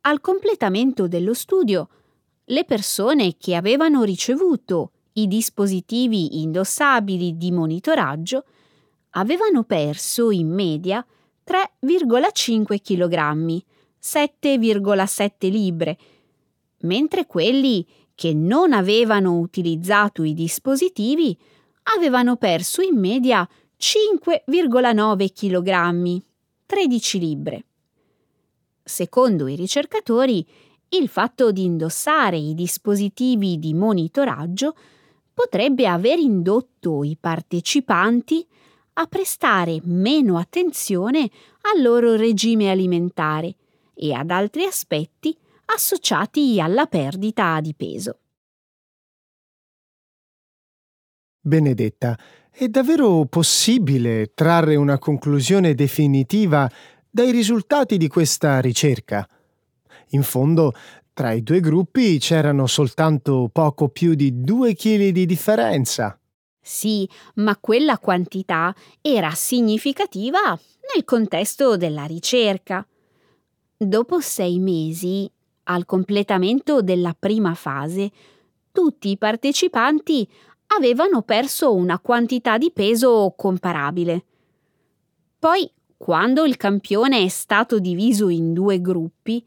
Al 0.07 0.21
completamento 0.21 1.07
dello 1.07 1.33
studio, 1.33 1.89
le 2.45 2.63
persone 2.63 3.37
che 3.39 3.55
avevano 3.55 4.03
ricevuto 4.03 4.91
i 5.13 5.27
dispositivi 5.27 6.43
indossabili 6.43 7.37
di 7.37 7.51
monitoraggio 7.51 8.45
avevano 9.11 9.63
perso 9.63 10.29
in 10.29 10.49
media 10.49 11.03
3,5 11.43 12.81
kg, 12.83 13.63
7,7 13.99 15.49
libbre, 15.49 15.97
mentre 16.81 17.25
quelli 17.25 17.83
che 18.13 18.31
non 18.35 18.73
avevano 18.73 19.39
utilizzato 19.39 20.21
i 20.21 20.35
dispositivi 20.35 21.35
avevano 21.97 22.35
perso 22.35 22.83
in 22.83 22.99
media 22.99 23.47
5,9 23.79 25.33
kg, 25.33 26.21
13 26.67 27.19
libbre. 27.19 27.65
Secondo 28.87 29.47
i 29.47 29.55
ricercatori, 29.55 30.45
il 30.89 31.07
fatto 31.09 31.51
di 31.51 31.63
indossare 31.63 32.37
i 32.37 32.53
dispositivi 32.53 33.57
di 33.57 33.73
monitoraggio 33.73 34.75
potrebbe 35.33 35.87
aver 35.87 36.19
indotto 36.19 37.03
i 37.03 37.17
partecipanti 37.19 38.45
a 38.93 39.07
prestare 39.07 39.79
meno 39.85 40.37
attenzione 40.37 41.27
al 41.73 41.81
loro 41.81 42.15
regime 42.15 42.69
alimentare 42.69 43.55
e 43.95 44.13
ad 44.13 44.29
altri 44.29 44.65
aspetti 44.65 45.35
associati 45.65 46.61
alla 46.61 46.85
perdita 46.85 47.59
di 47.61 47.73
peso. 47.73 48.19
Benedetta, 51.41 52.17
è 52.51 52.69
davvero 52.69 53.25
possibile 53.25 54.31
trarre 54.33 54.75
una 54.75 54.97
conclusione 54.97 55.73
definitiva 55.73 56.71
dai 57.15 57.31
risultati 57.31 57.95
di 57.95 58.09
questa 58.09 58.59
ricerca? 58.59 59.25
In 60.09 60.21
fondo, 60.21 60.73
tra 61.13 61.31
i 61.31 61.43
due 61.43 61.61
gruppi 61.61 62.19
c'erano 62.19 62.67
soltanto 62.67 63.49
poco 63.53 63.87
più 63.87 64.15
di 64.15 64.41
due 64.41 64.73
chili 64.73 65.13
di 65.13 65.25
differenza. 65.25 66.19
Sì, 66.59 67.07
ma 67.35 67.55
quella 67.55 67.99
quantità 67.99 68.75
era 68.99 69.31
significativa 69.31 70.59
nel 70.93 71.05
contesto 71.05 71.77
della 71.77 72.03
ricerca. 72.03 72.85
Dopo 73.77 74.19
sei 74.19 74.59
mesi, 74.59 75.31
al 75.63 75.85
completamento 75.85 76.81
della 76.81 77.15
prima 77.17 77.53
fase, 77.53 78.11
tutti 78.73 79.11
i 79.11 79.17
partecipanti 79.17 80.29
avevano 80.75 81.21
perso 81.21 81.73
una 81.73 81.97
quantità 81.97 82.57
di 82.57 82.73
peso 82.73 83.33
comparabile. 83.37 84.25
Poi, 85.39 85.71
quando 85.97 86.43
il 86.43 86.57
campione 86.57 87.23
è 87.23 87.27
stato 87.27 87.79
diviso 87.79 88.29
in 88.29 88.53
due 88.53 88.81
gruppi, 88.81 89.43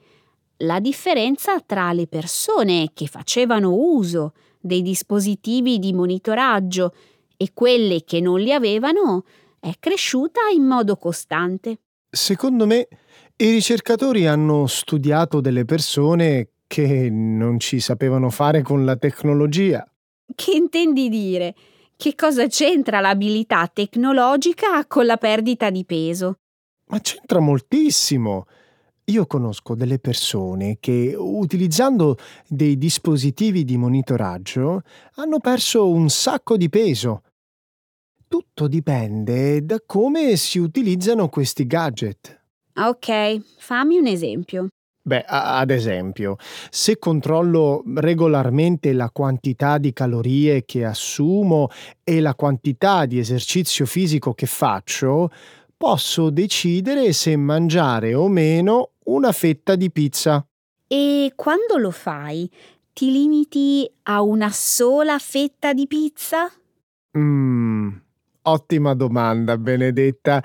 la 0.58 0.80
differenza 0.80 1.60
tra 1.60 1.92
le 1.92 2.06
persone 2.06 2.90
che 2.94 3.06
facevano 3.06 3.74
uso 3.74 4.32
dei 4.60 4.82
dispositivi 4.82 5.78
di 5.78 5.92
monitoraggio 5.92 6.94
e 7.36 7.50
quelle 7.54 8.02
che 8.04 8.20
non 8.20 8.40
li 8.40 8.52
avevano 8.52 9.24
è 9.60 9.72
cresciuta 9.78 10.40
in 10.52 10.64
modo 10.64 10.96
costante. 10.96 11.80
Secondo 12.10 12.66
me, 12.66 12.88
i 13.36 13.50
ricercatori 13.50 14.26
hanno 14.26 14.66
studiato 14.66 15.40
delle 15.40 15.64
persone 15.64 16.50
che 16.66 17.08
non 17.10 17.60
ci 17.60 17.78
sapevano 17.78 18.30
fare 18.30 18.62
con 18.62 18.84
la 18.84 18.96
tecnologia. 18.96 19.86
Che 20.34 20.50
intendi 20.50 21.08
dire? 21.08 21.54
Che 22.00 22.14
cosa 22.14 22.46
c'entra 22.46 23.00
l'abilità 23.00 23.66
tecnologica 23.66 24.86
con 24.86 25.04
la 25.04 25.16
perdita 25.16 25.68
di 25.68 25.84
peso? 25.84 26.36
Ma 26.90 27.00
c'entra 27.00 27.40
moltissimo. 27.40 28.46
Io 29.06 29.26
conosco 29.26 29.74
delle 29.74 29.98
persone 29.98 30.76
che, 30.78 31.16
utilizzando 31.18 32.16
dei 32.46 32.78
dispositivi 32.78 33.64
di 33.64 33.76
monitoraggio, 33.76 34.82
hanno 35.14 35.40
perso 35.40 35.90
un 35.90 36.08
sacco 36.08 36.56
di 36.56 36.68
peso. 36.68 37.22
Tutto 38.28 38.68
dipende 38.68 39.64
da 39.64 39.82
come 39.84 40.36
si 40.36 40.60
utilizzano 40.60 41.28
questi 41.28 41.66
gadget. 41.66 42.44
Ok, 42.76 43.40
fammi 43.58 43.98
un 43.98 44.06
esempio. 44.06 44.68
Beh, 45.08 45.24
ad 45.26 45.70
esempio, 45.70 46.36
se 46.68 46.98
controllo 46.98 47.82
regolarmente 47.94 48.92
la 48.92 49.08
quantità 49.10 49.78
di 49.78 49.94
calorie 49.94 50.66
che 50.66 50.84
assumo 50.84 51.70
e 52.04 52.20
la 52.20 52.34
quantità 52.34 53.06
di 53.06 53.18
esercizio 53.18 53.86
fisico 53.86 54.34
che 54.34 54.44
faccio, 54.44 55.30
posso 55.74 56.28
decidere 56.28 57.14
se 57.14 57.34
mangiare 57.36 58.12
o 58.12 58.28
meno 58.28 58.90
una 59.04 59.32
fetta 59.32 59.76
di 59.76 59.90
pizza. 59.90 60.46
E 60.86 61.32
quando 61.34 61.78
lo 61.78 61.90
fai, 61.90 62.46
ti 62.92 63.10
limiti 63.10 63.90
a 64.02 64.20
una 64.20 64.50
sola 64.50 65.18
fetta 65.18 65.72
di 65.72 65.86
pizza? 65.86 66.52
Mmm, 67.16 67.98
ottima 68.48 68.94
domanda, 68.94 69.56
Benedetta. 69.56 70.42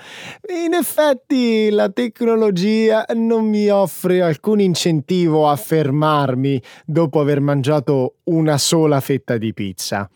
In 0.66 0.74
effetti 0.74 1.70
la 1.70 1.90
tecnologia 1.90 3.06
non 3.16 3.46
mi 3.46 3.70
offre 3.70 4.22
alcun 4.22 4.60
incentivo 4.60 5.50
a 5.50 5.56
fermarmi 5.56 6.62
dopo 6.86 7.20
aver 7.20 7.40
mangiato 7.40 8.16
una 8.26 8.58
sola 8.58 9.00
fetta 9.00 9.38
di 9.38 9.54
pizza. 9.54 10.10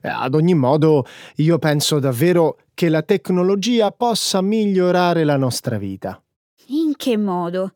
Eh, 0.00 0.08
ad 0.08 0.34
ogni 0.34 0.54
modo, 0.54 1.06
io 1.36 1.58
penso 1.58 1.98
davvero 1.98 2.58
che 2.74 2.88
la 2.88 3.02
tecnologia 3.02 3.90
possa 3.90 4.40
migliorare 4.40 5.24
la 5.24 5.36
nostra 5.36 5.78
vita. 5.78 6.22
In 6.68 6.94
che 6.96 7.16
modo? 7.16 7.72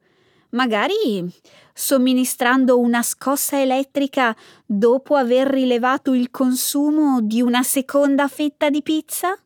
Magari 0.50 1.30
somministrando 1.74 2.78
una 2.78 3.02
scossa 3.02 3.60
elettrica 3.60 4.34
dopo 4.64 5.14
aver 5.16 5.48
rilevato 5.48 6.14
il 6.14 6.30
consumo 6.30 7.20
di 7.20 7.42
una 7.42 7.62
seconda 7.62 8.28
fetta 8.28 8.70
di 8.70 8.82
pizza? 8.82 9.36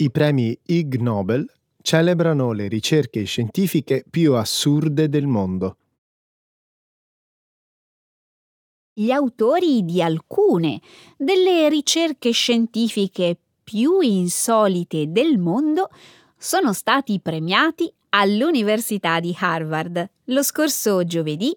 I 0.00 0.12
premi 0.12 0.56
Ig 0.66 0.94
Nobel 1.00 1.44
celebrano 1.82 2.52
le 2.52 2.68
ricerche 2.68 3.24
scientifiche 3.24 4.04
più 4.08 4.34
assurde 4.34 5.08
del 5.08 5.26
mondo. 5.26 5.76
Gli 8.98 9.12
autori 9.12 9.84
di 9.84 10.02
alcune 10.02 10.80
delle 11.16 11.68
ricerche 11.68 12.32
scientifiche 12.32 13.38
più 13.62 14.00
insolite 14.00 15.12
del 15.12 15.38
mondo 15.38 15.88
sono 16.36 16.72
stati 16.72 17.20
premiati 17.20 17.88
all'Università 18.08 19.20
di 19.20 19.32
Harvard 19.38 20.10
lo 20.24 20.42
scorso 20.42 21.04
giovedì 21.04 21.56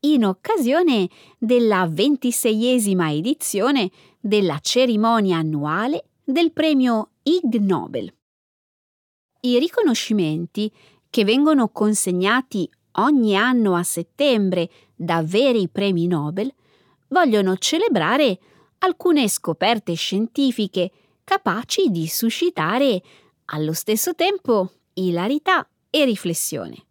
in 0.00 0.26
occasione 0.26 1.08
della 1.38 1.88
ventiseiesima 1.90 3.10
edizione 3.10 3.90
della 4.20 4.58
cerimonia 4.58 5.38
annuale 5.38 6.08
del 6.22 6.52
premio 6.52 7.12
Ig 7.22 7.54
Nobel. 7.60 8.12
I 9.40 9.58
riconoscimenti 9.58 10.70
che 11.08 11.24
vengono 11.24 11.70
consegnati 11.70 12.68
ogni 12.96 13.34
anno 13.34 13.74
a 13.74 13.82
settembre 13.82 14.68
da 14.94 15.22
veri 15.22 15.66
premi 15.70 16.06
Nobel 16.06 16.52
vogliono 17.14 17.56
celebrare 17.56 18.38
alcune 18.78 19.28
scoperte 19.28 19.94
scientifiche 19.94 20.90
capaci 21.22 21.88
di 21.88 22.08
suscitare 22.08 23.00
allo 23.46 23.72
stesso 23.72 24.16
tempo 24.16 24.72
ilarità 24.94 25.66
e 25.90 26.04
riflessione. 26.04 26.86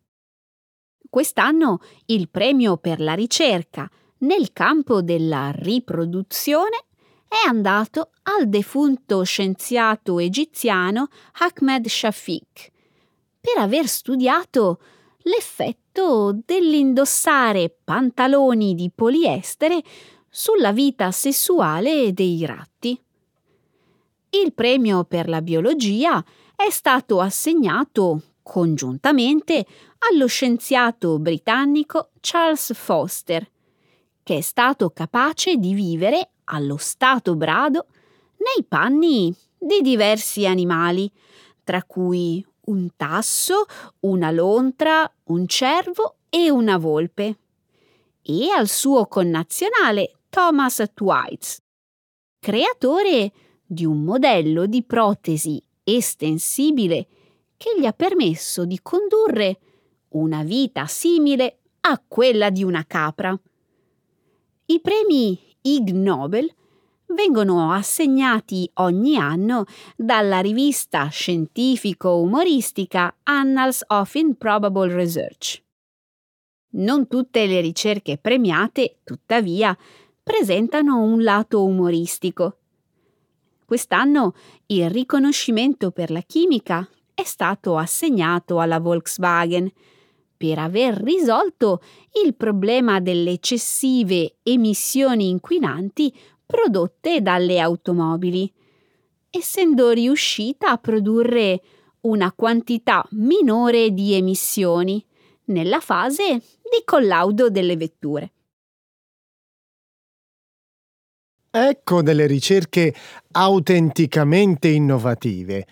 Quest'anno 1.10 1.82
il 2.06 2.30
premio 2.30 2.78
per 2.78 3.02
la 3.02 3.14
ricerca 3.14 3.88
nel 4.20 4.54
campo 4.54 5.02
della 5.02 5.52
riproduzione 5.54 6.86
è 7.28 7.46
andato 7.46 8.12
al 8.24 8.48
defunto 8.48 9.24
scienziato 9.24 10.20
egiziano 10.20 11.10
Ahmed 11.40 11.86
Shafiq 11.86 12.72
per 13.42 13.58
aver 13.58 13.88
studiato 13.88 14.80
l'effetto 15.24 16.40
dell'indossare 16.46 17.76
pantaloni 17.84 18.74
di 18.74 18.90
poliestere 18.94 19.82
sulla 20.36 20.72
vita 20.72 21.12
sessuale 21.12 22.12
dei 22.12 22.44
ratti. 22.44 23.00
Il 24.32 24.52
premio 24.54 25.04
per 25.04 25.30
la 25.30 25.44
biologia 25.44 26.26
è 26.56 26.72
stato 26.72 27.20
assegnato 27.20 28.22
congiuntamente 28.42 29.64
allo 30.12 30.26
scienziato 30.26 31.20
britannico 31.20 32.10
Charles 32.20 32.74
Foster, 32.74 33.48
che 34.24 34.38
è 34.38 34.42
stato 34.42 34.90
capace 34.90 35.58
di 35.58 35.76
vivere 35.76 36.32
allo 36.46 36.78
stato 36.78 37.36
brado 37.36 37.86
nei 38.38 38.66
panni 38.68 39.32
di 39.56 39.82
diversi 39.82 40.48
animali, 40.48 41.12
tra 41.64 41.84
cui 41.84 42.44
un 42.66 42.90
tasso, 42.96 43.66
una 44.00 44.32
lontra, 44.32 45.10
un 45.26 45.46
cervo 45.48 46.16
e 46.30 46.50
una 46.50 46.78
volpe. 46.80 47.38
E 48.24 48.50
al 48.50 48.68
suo 48.68 49.06
connazionale 49.06 50.16
Thomas 50.34 50.84
Twites, 50.96 51.62
creatore 52.40 53.32
di 53.64 53.86
un 53.86 54.02
modello 54.02 54.66
di 54.66 54.82
protesi 54.82 55.62
estensibile 55.84 57.08
che 57.56 57.76
gli 57.78 57.86
ha 57.86 57.94
permesso 57.94 58.66
di 58.66 58.80
condurre 58.82 59.60
una 60.14 60.42
vita 60.42 60.88
simile 60.88 61.60
a 61.82 62.04
quella 62.08 62.50
di 62.50 62.64
una 62.64 62.84
capra. 62.88 63.40
I 64.66 64.82
premi 64.82 65.40
Ig 65.62 65.92
Nobel 65.92 66.52
vengono 67.10 67.72
assegnati 67.72 68.68
ogni 68.78 69.18
anno 69.18 69.66
dalla 69.96 70.40
rivista 70.40 71.10
scientifico-umoristica 71.10 73.18
Annals 73.22 73.84
of 73.86 74.16
Improbable 74.16 74.96
Research. 74.96 75.62
Non 76.76 77.08
tutte 77.08 77.46
le 77.46 77.62
ricerche 77.62 78.18
premiate, 78.18 79.02
tuttavia, 79.04 79.78
presentano 80.24 81.02
un 81.02 81.22
lato 81.22 81.64
umoristico. 81.66 82.58
Quest'anno 83.66 84.34
il 84.68 84.90
riconoscimento 84.90 85.92
per 85.92 86.12
la 86.12 86.22
chimica 86.22 86.88
è 87.14 87.24
stato 87.24 87.78
assegnato 87.78 88.60
alla 88.60 88.80
Volkswagen 88.80 89.72
per 90.36 90.60
aver 90.60 90.96
risolto 90.96 91.82
il 92.24 92.36
problema 92.36 93.00
delle 93.00 93.32
eccessive 93.32 94.38
emissioni 94.44 95.30
inquinanti 95.30 96.14
prodotte 96.46 97.22
dalle 97.22 97.60
automobili, 97.60 98.52
essendo 99.30 99.92
riuscita 99.92 100.70
a 100.70 100.78
produrre 100.78 101.62
una 102.02 102.32
quantità 102.34 103.06
minore 103.12 103.92
di 103.92 104.14
emissioni 104.14 105.04
nella 105.46 105.80
fase 105.80 106.34
di 106.36 106.82
collaudo 106.84 107.50
delle 107.50 107.78
vetture. 107.78 108.33
Ecco 111.56 112.02
delle 112.02 112.26
ricerche 112.26 112.92
autenticamente 113.34 114.70
innovative. 114.70 115.68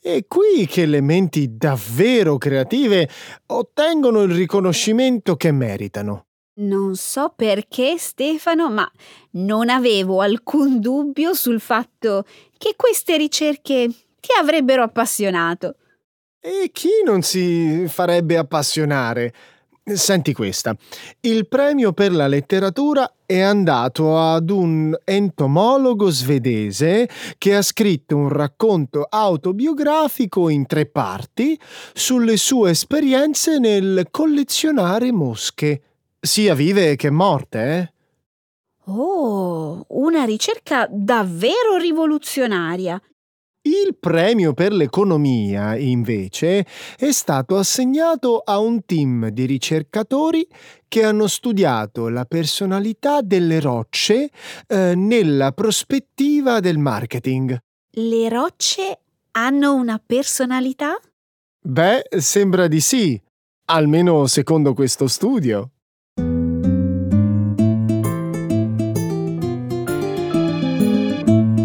È 0.00 0.24
qui 0.28 0.66
che 0.68 0.86
le 0.86 1.00
menti 1.00 1.56
davvero 1.56 2.38
creative 2.38 3.08
ottengono 3.46 4.22
il 4.22 4.32
riconoscimento 4.32 5.34
che 5.34 5.50
meritano. 5.50 6.26
Non 6.60 6.94
so 6.94 7.32
perché, 7.34 7.98
Stefano, 7.98 8.70
ma 8.70 8.88
non 9.32 9.68
avevo 9.68 10.20
alcun 10.20 10.78
dubbio 10.78 11.34
sul 11.34 11.58
fatto 11.58 12.24
che 12.56 12.74
queste 12.76 13.16
ricerche 13.16 13.88
ti 14.20 14.28
avrebbero 14.40 14.84
appassionato. 14.84 15.74
E 16.38 16.70
chi 16.72 17.02
non 17.04 17.22
si 17.22 17.86
farebbe 17.88 18.36
appassionare? 18.36 19.34
Senti 19.88 20.32
questa. 20.32 20.76
Il 21.20 21.46
premio 21.46 21.92
per 21.92 22.10
la 22.10 22.26
letteratura 22.26 23.18
è 23.24 23.38
andato 23.38 24.18
ad 24.18 24.50
un 24.50 24.92
entomologo 25.04 26.10
svedese 26.10 27.08
che 27.38 27.54
ha 27.54 27.62
scritto 27.62 28.16
un 28.16 28.28
racconto 28.28 29.06
autobiografico 29.08 30.48
in 30.48 30.66
tre 30.66 30.86
parti 30.86 31.56
sulle 31.94 32.36
sue 32.36 32.70
esperienze 32.70 33.60
nel 33.60 34.08
collezionare 34.10 35.12
mosche, 35.12 35.82
sia 36.18 36.56
vive 36.56 36.96
che 36.96 37.10
morte, 37.10 37.60
eh? 37.78 37.92
Oh, 38.90 39.84
una 39.90 40.24
ricerca 40.24 40.88
davvero 40.90 41.76
rivoluzionaria. 41.78 43.00
Il 43.66 43.96
premio 43.98 44.54
per 44.54 44.72
l'economia, 44.72 45.76
invece, 45.76 46.64
è 46.96 47.10
stato 47.10 47.56
assegnato 47.56 48.38
a 48.38 48.60
un 48.60 48.84
team 48.84 49.30
di 49.30 49.44
ricercatori 49.44 50.46
che 50.86 51.02
hanno 51.02 51.26
studiato 51.26 52.08
la 52.08 52.24
personalità 52.26 53.22
delle 53.22 53.58
rocce 53.58 54.30
eh, 54.68 54.94
nella 54.94 55.50
prospettiva 55.50 56.60
del 56.60 56.78
marketing. 56.78 57.58
Le 57.90 58.28
rocce 58.28 59.00
hanno 59.32 59.74
una 59.74 60.00
personalità? 60.04 60.96
Beh, 61.60 62.04
sembra 62.18 62.68
di 62.68 62.80
sì, 62.80 63.20
almeno 63.64 64.28
secondo 64.28 64.74
questo 64.74 65.08
studio. 65.08 65.72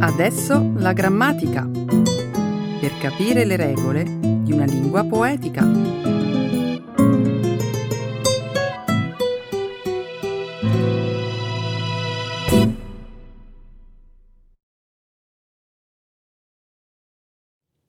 Adesso 0.04 0.74
la 0.78 0.94
grammatica. 0.94 1.64
Per 1.64 2.98
capire 3.00 3.46
le 3.46 3.56
regole 3.56 4.04
di 4.04 4.52
una 4.52 4.66
lingua 4.66 5.04
poetica. 5.04 5.64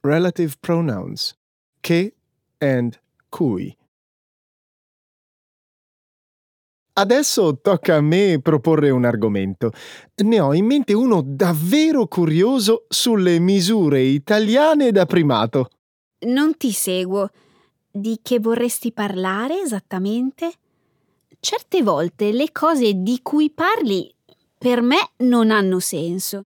Relative 0.02 0.56
pronouns 0.60 1.34
che 1.80 2.14
and 2.58 3.00
cui. 3.30 3.74
Adesso 6.94 7.60
tocca 7.62 7.96
a 7.96 8.00
me 8.02 8.38
proporre 8.42 8.90
un 8.90 9.06
argomento. 9.06 9.72
Ne 10.24 10.40
ho 10.40 10.52
in 10.52 10.66
mente 10.66 10.92
uno 10.92 11.22
davvero 11.24 12.06
curioso 12.06 12.84
sulle 12.88 13.38
misure 13.38 14.02
italiane 14.02 14.92
da 14.92 15.06
primato. 15.06 15.70
Non 16.26 16.56
ti 16.56 16.70
seguo. 16.70 17.30
Di 17.90 18.20
che 18.22 18.40
vorresti 18.40 18.92
parlare 18.92 19.60
esattamente? 19.60 20.52
Certe 21.40 21.82
volte 21.82 22.30
le 22.30 22.52
cose 22.52 22.92
di 22.94 23.20
cui 23.22 23.50
parli 23.50 24.14
per 24.56 24.82
me 24.82 25.12
non 25.18 25.50
hanno 25.50 25.80
senso. 25.80 26.42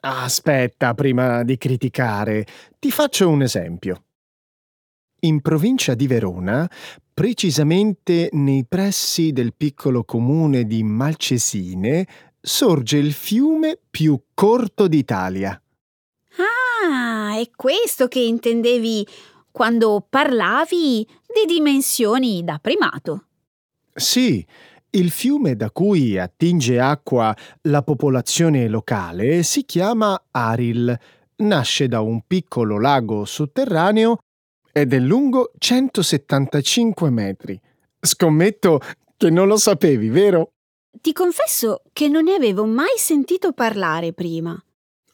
Aspetta, 0.00 0.94
prima 0.94 1.44
di 1.44 1.58
criticare, 1.58 2.46
ti 2.78 2.90
faccio 2.90 3.28
un 3.28 3.42
esempio. 3.42 4.04
In 5.20 5.42
provincia 5.42 5.94
di 5.94 6.06
Verona, 6.06 6.68
precisamente 7.20 8.30
nei 8.32 8.64
pressi 8.66 9.30
del 9.30 9.52
piccolo 9.54 10.04
comune 10.04 10.64
di 10.64 10.82
Malcesine, 10.82 12.06
sorge 12.40 12.96
il 12.96 13.12
fiume 13.12 13.78
più 13.90 14.18
corto 14.32 14.88
d'Italia. 14.88 15.50
Ah, 16.38 17.38
è 17.38 17.50
questo 17.54 18.08
che 18.08 18.20
intendevi 18.20 19.06
quando 19.50 20.02
parlavi 20.08 21.06
di 21.26 21.44
dimensioni 21.46 22.42
da 22.42 22.58
primato. 22.58 23.26
Sì, 23.92 24.42
il 24.88 25.10
fiume 25.10 25.56
da 25.56 25.70
cui 25.70 26.18
attinge 26.18 26.80
acqua 26.80 27.36
la 27.64 27.82
popolazione 27.82 28.66
locale 28.66 29.42
si 29.42 29.66
chiama 29.66 30.18
Aril. 30.30 30.98
Nasce 31.36 31.86
da 31.86 32.00
un 32.00 32.22
piccolo 32.26 32.80
lago 32.80 33.26
sotterraneo 33.26 34.20
ed 34.72 34.92
è 34.92 34.98
lungo 34.98 35.52
175 35.58 37.10
metri. 37.10 37.60
Scommetto 38.00 38.80
che 39.16 39.30
non 39.30 39.48
lo 39.48 39.56
sapevi, 39.56 40.08
vero? 40.08 40.52
Ti 41.00 41.12
confesso 41.12 41.82
che 41.92 42.08
non 42.08 42.24
ne 42.24 42.34
avevo 42.34 42.64
mai 42.64 42.96
sentito 42.96 43.52
parlare 43.52 44.12
prima. 44.12 44.60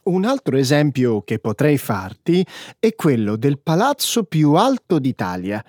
Un 0.05 0.25
altro 0.25 0.57
esempio 0.57 1.23
che 1.23 1.41
potrei 1.41 1.79
farti 1.79 2.47
è 2.79 2.95
quello 2.95 3.37
del 3.37 3.59
palazzo 3.59 4.23
più 4.23 4.53
alto 4.53 5.01
d'Italia. 5.01 5.65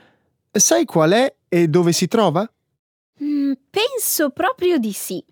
Sai 0.52 0.86
qual 0.86 1.12
è 1.12 1.36
e 1.50 1.68
dove 1.68 1.92
si 1.92 2.08
trova? 2.08 2.48
Mm, 3.24 3.54
penso 3.70 4.30
proprio 4.30 4.78
di 4.78 4.92
sì. 4.92 5.24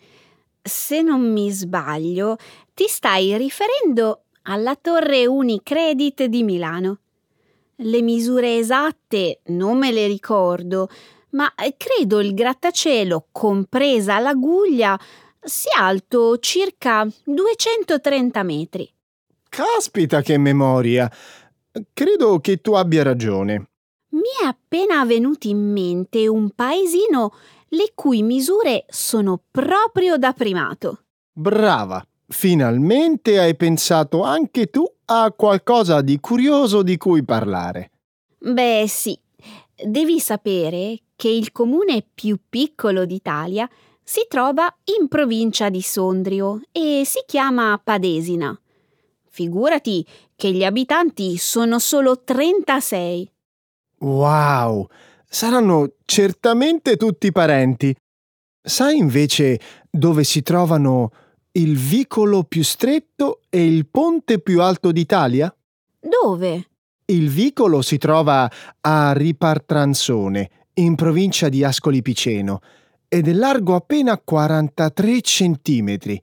Se 0.61 1.01
non 1.01 1.31
mi 1.31 1.51
sbaglio, 1.51 2.37
ti 2.73 2.87
stai 2.87 3.37
riferendo 3.37 4.23
alla 4.43 4.75
torre 4.75 5.27
Unicredit 5.27 6.23
di 6.23 6.41
Milano. 6.43 7.01
Le 7.77 8.01
misure 8.01 8.57
esatte 8.57 9.41
non 9.47 9.77
me 9.77 9.91
le 9.91 10.07
ricordo, 10.07 10.87
ma 11.31 11.53
credo 11.75 12.21
il 12.21 12.33
grattacielo, 12.33 13.27
compresa 13.31 14.19
la 14.19 14.33
guglia, 14.33 14.97
sia 15.41 15.81
alto 15.81 16.37
circa 16.39 17.05
230 17.25 18.43
metri. 18.43 18.89
Caspita 19.49 20.21
che 20.21 20.37
memoria! 20.37 21.11
Credo 21.93 22.39
che 22.39 22.61
tu 22.61 22.73
abbia 22.73 23.03
ragione. 23.03 23.67
Mi 24.11 24.21
è 24.41 24.45
appena 24.45 25.03
venuto 25.03 25.47
in 25.47 25.59
mente 25.59 26.29
un 26.29 26.51
paesino 26.51 27.33
le 27.67 27.91
cui 27.93 28.23
misure 28.23 28.85
sono 28.87 29.43
proprio 29.51 30.17
da 30.17 30.31
primato. 30.31 31.03
Brava! 31.33 32.01
Finalmente 32.27 33.37
hai 33.37 33.55
pensato 33.55 34.23
anche 34.23 34.67
tu 34.67 34.83
a 35.05 35.31
qualcosa 35.31 36.01
di 36.01 36.19
curioso 36.19 36.81
di 36.81 36.97
cui 36.97 37.23
parlare. 37.23 37.91
Beh, 38.39 38.85
sì. 38.87 39.17
Devi 39.75 40.19
sapere 40.19 40.99
che 41.15 41.29
il 41.29 41.51
comune 41.51 42.05
più 42.13 42.39
piccolo 42.47 43.05
d'Italia 43.05 43.69
si 44.03 44.25
trova 44.27 44.73
in 44.99 45.07
provincia 45.07 45.69
di 45.69 45.81
Sondrio 45.81 46.61
e 46.71 47.03
si 47.05 47.23
chiama 47.25 47.79
Padesina. 47.83 48.57
Figurati 49.29 50.05
che 50.35 50.51
gli 50.51 50.63
abitanti 50.63 51.37
sono 51.37 51.79
solo 51.79 52.21
36. 52.23 53.31
Wow! 53.99 54.87
Saranno 55.27 55.95
certamente 56.05 56.95
tutti 56.95 57.31
parenti. 57.31 57.93
Sai 58.61 58.97
invece 58.97 59.59
dove 59.89 60.23
si 60.23 60.41
trovano 60.41 61.11
il 61.57 61.77
vicolo 61.77 62.43
più 62.43 62.63
stretto 62.63 63.41
e 63.49 63.65
il 63.65 63.87
ponte 63.87 64.39
più 64.39 64.61
alto 64.61 64.91
d'Italia? 64.91 65.53
Dove? 65.99 66.69
Il 67.05 67.29
vicolo 67.29 67.81
si 67.81 67.97
trova 67.97 68.49
a 68.81 69.13
Ripartransone, 69.13 70.49
in 70.75 70.95
provincia 70.95 71.47
di 71.47 71.63
Ascoli 71.63 72.01
Piceno, 72.01 72.59
ed 73.07 73.27
è 73.27 73.33
largo 73.33 73.75
appena 73.75 74.17
43 74.17 75.21
centimetri. 75.21 76.21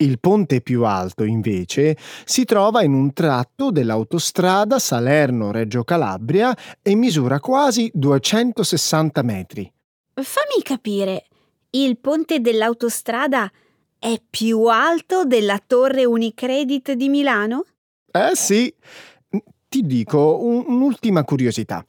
Il 0.00 0.20
ponte 0.20 0.60
più 0.60 0.84
alto, 0.84 1.24
invece, 1.24 1.96
si 2.24 2.44
trova 2.44 2.84
in 2.84 2.92
un 2.92 3.12
tratto 3.12 3.72
dell'autostrada 3.72 4.78
Salerno-Reggio 4.78 5.82
Calabria 5.82 6.56
e 6.82 6.94
misura 6.94 7.40
quasi 7.40 7.90
260 7.92 9.22
metri. 9.22 9.72
Fammi 10.14 10.62
capire, 10.62 11.26
il 11.70 11.98
ponte 11.98 12.40
dell'autostrada 12.40 13.50
è 13.98 14.20
più 14.28 14.64
alto 14.64 15.24
della 15.24 15.60
torre 15.64 16.04
Unicredit 16.04 16.92
di 16.92 17.08
Milano? 17.08 17.64
Eh 18.10 18.34
sì. 18.34 18.72
Ti 19.68 19.82
dico 19.82 20.42
un- 20.42 20.64
un'ultima 20.66 21.24
curiosità. 21.24 21.84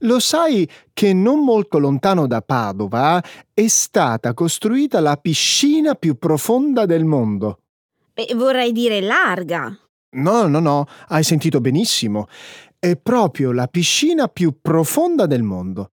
Lo 0.00 0.20
sai 0.20 0.68
che 0.92 1.12
non 1.12 1.42
molto 1.44 1.78
lontano 1.78 2.26
da 2.26 2.42
Padova 2.42 3.22
è 3.54 3.66
stata 3.68 4.34
costruita 4.34 5.00
la 5.00 5.16
piscina 5.16 5.94
più 5.94 6.18
profonda 6.18 6.84
del 6.84 7.04
mondo? 7.04 7.58
E 8.14 8.34
vorrei 8.34 8.72
dire 8.72 9.00
larga. 9.00 9.74
No, 10.14 10.46
no, 10.46 10.60
no, 10.60 10.86
hai 11.08 11.22
sentito 11.24 11.60
benissimo. 11.60 12.28
È 12.78 12.96
proprio 12.96 13.52
la 13.52 13.66
piscina 13.66 14.28
più 14.28 14.58
profonda 14.60 15.26
del 15.26 15.42
mondo. 15.42 15.92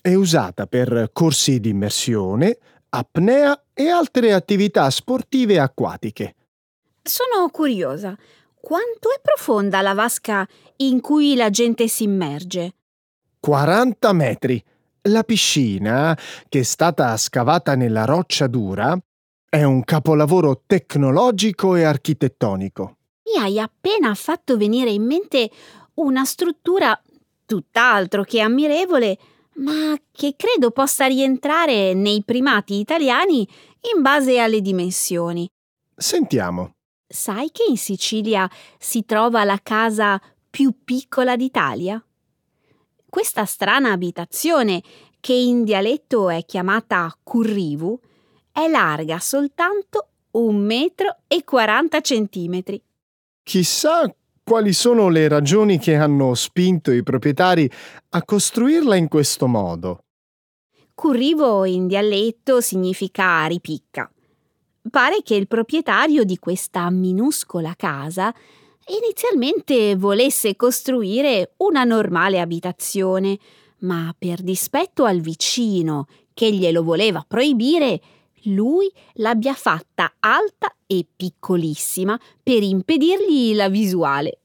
È 0.00 0.14
usata 0.14 0.66
per 0.66 1.10
corsi 1.12 1.58
di 1.58 1.70
immersione, 1.70 2.58
apnea 2.90 3.62
e 3.72 3.88
altre 3.88 4.32
attività 4.32 4.90
sportive 4.90 5.58
acquatiche. 5.58 6.34
Sono 7.02 7.48
curiosa. 7.50 8.16
Quanto 8.60 9.08
è 9.10 9.20
profonda 9.22 9.80
la 9.80 9.94
vasca 9.94 10.46
in 10.76 11.00
cui 11.00 11.34
la 11.34 11.50
gente 11.50 11.88
si 11.88 12.04
immerge? 12.04 12.74
40 13.40 14.12
metri. 14.12 14.62
La 15.04 15.22
piscina, 15.22 16.16
che 16.48 16.58
è 16.60 16.62
stata 16.62 17.16
scavata 17.16 17.74
nella 17.74 18.04
roccia 18.04 18.46
dura, 18.46 18.98
è 19.48 19.62
un 19.62 19.82
capolavoro 19.82 20.62
tecnologico 20.66 21.74
e 21.74 21.84
architettonico. 21.84 22.96
Mi 23.24 23.42
hai 23.42 23.58
appena 23.58 24.14
fatto 24.14 24.58
venire 24.58 24.90
in 24.90 25.04
mente 25.04 25.50
una 25.94 26.24
struttura 26.24 27.00
tutt'altro 27.46 28.22
che 28.24 28.40
ammirevole, 28.40 29.18
ma 29.60 29.96
che 30.10 30.34
credo 30.36 30.70
possa 30.70 31.06
rientrare 31.06 31.94
nei 31.94 32.22
primati 32.24 32.78
italiani 32.78 33.46
in 33.94 34.02
base 34.02 34.38
alle 34.38 34.60
dimensioni. 34.60 35.48
Sentiamo. 35.94 36.72
Sai 37.06 37.50
che 37.50 37.64
in 37.68 37.76
Sicilia 37.76 38.48
si 38.78 39.04
trova 39.04 39.44
la 39.44 39.58
casa 39.62 40.20
più 40.48 40.74
piccola 40.84 41.36
d'Italia? 41.36 42.02
Questa 43.08 43.44
strana 43.44 43.92
abitazione, 43.92 44.82
che 45.18 45.32
in 45.32 45.64
dialetto 45.64 46.30
è 46.30 46.44
chiamata 46.44 47.12
currivu, 47.22 47.98
è 48.52 48.68
larga 48.68 49.18
soltanto 49.18 50.08
un 50.32 50.56
metro 50.58 51.16
e 51.26 51.42
40 51.42 52.00
centimetri. 52.00 52.80
Chissà 53.42 54.14
quali 54.50 54.72
sono 54.72 55.10
le 55.10 55.28
ragioni 55.28 55.78
che 55.78 55.94
hanno 55.94 56.34
spinto 56.34 56.90
i 56.90 57.04
proprietari 57.04 57.70
a 58.08 58.24
costruirla 58.24 58.96
in 58.96 59.06
questo 59.06 59.46
modo. 59.46 60.00
Currivo 60.92 61.64
in 61.64 61.86
dialetto 61.86 62.60
significa 62.60 63.46
ripicca. 63.46 64.10
Pare 64.90 65.22
che 65.22 65.36
il 65.36 65.46
proprietario 65.46 66.24
di 66.24 66.36
questa 66.38 66.90
minuscola 66.90 67.74
casa 67.76 68.34
inizialmente 68.88 69.94
volesse 69.94 70.56
costruire 70.56 71.52
una 71.58 71.84
normale 71.84 72.40
abitazione, 72.40 73.38
ma 73.82 74.12
per 74.18 74.42
dispetto 74.42 75.04
al 75.04 75.20
vicino 75.20 76.08
che 76.34 76.50
glielo 76.50 76.82
voleva 76.82 77.24
proibire, 77.24 78.00
lui 78.46 78.90
l'abbia 79.14 79.54
fatta 79.54 80.14
alta 80.18 80.74
e 80.88 81.06
piccolissima 81.14 82.18
per 82.42 82.64
impedirgli 82.64 83.54
la 83.54 83.68
visuale. 83.68 84.39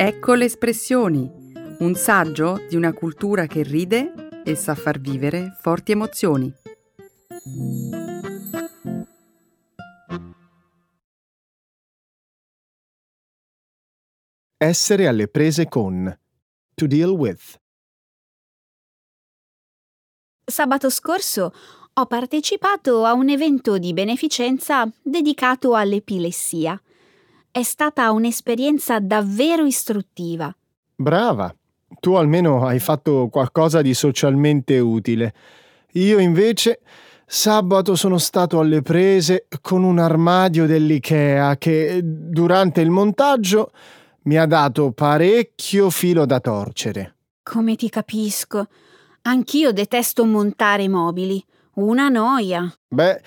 Ecco 0.00 0.34
le 0.34 0.44
espressioni, 0.44 1.28
un 1.80 1.94
saggio 1.96 2.64
di 2.68 2.76
una 2.76 2.92
cultura 2.92 3.46
che 3.46 3.64
ride 3.64 4.42
e 4.44 4.54
sa 4.54 4.76
far 4.76 5.00
vivere 5.00 5.56
forti 5.60 5.90
emozioni. 5.90 6.54
Essere 14.56 15.08
alle 15.08 15.26
prese 15.26 15.66
con. 15.66 16.16
To 16.74 16.86
deal 16.86 17.10
with. 17.10 17.58
Sabato 20.44 20.90
scorso 20.90 21.52
ho 21.92 22.06
partecipato 22.06 23.04
a 23.04 23.14
un 23.14 23.30
evento 23.30 23.78
di 23.78 23.92
beneficenza 23.92 24.88
dedicato 25.02 25.74
all'epilessia. 25.74 26.80
È 27.50 27.62
stata 27.62 28.10
un'esperienza 28.10 29.00
davvero 29.00 29.64
istruttiva. 29.64 30.54
Brava. 30.94 31.54
Tu 32.00 32.14
almeno 32.14 32.66
hai 32.66 32.78
fatto 32.78 33.28
qualcosa 33.30 33.82
di 33.82 33.94
socialmente 33.94 34.78
utile. 34.78 35.32
Io 35.92 36.18
invece 36.18 36.80
sabato 37.26 37.94
sono 37.96 38.18
stato 38.18 38.60
alle 38.60 38.82
prese 38.82 39.46
con 39.60 39.82
un 39.82 39.98
armadio 39.98 40.66
dell'IKEA 40.66 41.56
che 41.56 42.00
durante 42.02 42.80
il 42.80 42.90
montaggio 42.90 43.70
mi 44.22 44.36
ha 44.36 44.46
dato 44.46 44.92
parecchio 44.92 45.90
filo 45.90 46.26
da 46.26 46.40
torcere. 46.40 47.16
Come 47.42 47.76
ti 47.76 47.88
capisco. 47.88 48.66
Anch'io 49.22 49.72
detesto 49.72 50.24
montare 50.24 50.88
mobili. 50.88 51.42
Una 51.74 52.08
noia. 52.08 52.70
Beh, 52.88 53.20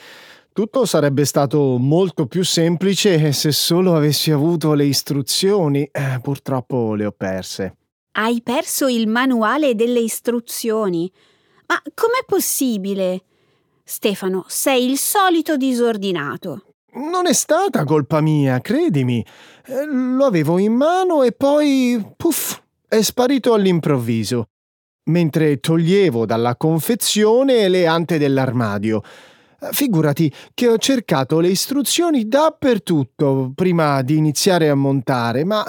tutto 0.53 0.85
sarebbe 0.85 1.25
stato 1.25 1.77
molto 1.77 2.25
più 2.25 2.43
semplice 2.43 3.31
se 3.31 3.51
solo 3.51 3.95
avessi 3.95 4.31
avuto 4.31 4.73
le 4.73 4.85
istruzioni. 4.85 5.87
Eh, 5.91 6.19
purtroppo 6.21 6.93
le 6.95 7.05
ho 7.05 7.11
perse. 7.11 7.75
Hai 8.13 8.41
perso 8.41 8.87
il 8.87 9.07
manuale 9.07 9.75
delle 9.75 9.99
istruzioni. 9.99 11.09
Ma 11.67 11.81
com'è 11.93 12.25
possibile? 12.25 13.23
Stefano, 13.83 14.43
sei 14.47 14.89
il 14.89 14.97
solito 14.97 15.55
disordinato. 15.55 16.65
Non 16.93 17.25
è 17.25 17.33
stata 17.33 17.85
colpa 17.85 18.19
mia, 18.19 18.59
credimi. 18.59 19.25
Eh, 19.65 19.85
Lo 19.85 20.25
avevo 20.25 20.57
in 20.57 20.73
mano 20.73 21.23
e 21.23 21.31
poi, 21.31 22.13
puff, 22.17 22.59
è 22.85 23.01
sparito 23.01 23.53
all'improvviso, 23.53 24.49
mentre 25.05 25.61
toglievo 25.61 26.25
dalla 26.25 26.57
confezione 26.57 27.69
le 27.69 27.87
ante 27.87 28.17
dell'armadio. 28.17 29.01
Figurati 29.69 30.33
che 30.55 30.67
ho 30.67 30.77
cercato 30.79 31.39
le 31.39 31.49
istruzioni 31.49 32.27
dappertutto 32.27 33.51
prima 33.53 34.01
di 34.01 34.17
iniziare 34.17 34.69
a 34.69 34.75
montare, 34.75 35.43
ma 35.43 35.63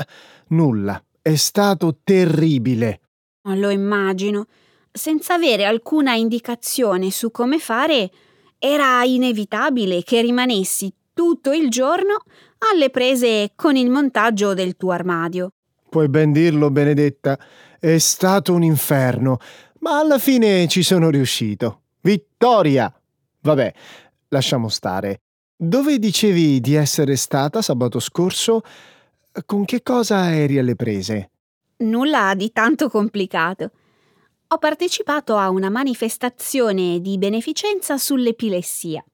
nulla. 0.48 1.02
È 1.20 1.34
stato 1.36 1.98
terribile. 2.02 3.00
Lo 3.42 3.68
immagino. 3.68 4.46
Senza 4.90 5.34
avere 5.34 5.64
alcuna 5.64 6.14
indicazione 6.14 7.10
su 7.10 7.30
come 7.30 7.58
fare, 7.58 8.10
era 8.58 9.02
inevitabile 9.04 10.02
che 10.02 10.22
rimanessi 10.22 10.92
tutto 11.12 11.52
il 11.52 11.68
giorno 11.68 12.22
alle 12.72 12.88
prese 12.88 13.52
con 13.54 13.76
il 13.76 13.90
montaggio 13.90 14.54
del 14.54 14.76
tuo 14.76 14.92
armadio. 14.92 15.50
Puoi 15.90 16.08
ben 16.08 16.32
dirlo, 16.32 16.70
Benedetta. 16.70 17.38
È 17.78 17.98
stato 17.98 18.54
un 18.54 18.62
inferno, 18.62 19.38
ma 19.80 19.98
alla 19.98 20.18
fine 20.18 20.66
ci 20.68 20.82
sono 20.82 21.10
riuscito. 21.10 21.82
Vittoria! 22.00 22.90
Vabbè, 23.42 23.72
lasciamo 24.28 24.68
stare. 24.68 25.22
Dove 25.56 25.98
dicevi 25.98 26.60
di 26.60 26.74
essere 26.74 27.16
stata 27.16 27.60
sabato 27.60 27.98
scorso? 27.98 28.62
Con 29.46 29.64
che 29.64 29.82
cosa 29.82 30.32
eri 30.32 30.58
alle 30.58 30.76
prese? 30.76 31.30
Nulla 31.78 32.34
di 32.34 32.52
tanto 32.52 32.88
complicato. 32.88 33.70
Ho 34.48 34.58
partecipato 34.58 35.36
a 35.36 35.50
una 35.50 35.70
manifestazione 35.70 37.00
di 37.00 37.18
beneficenza 37.18 37.96
sull'epilessia. 37.96 39.04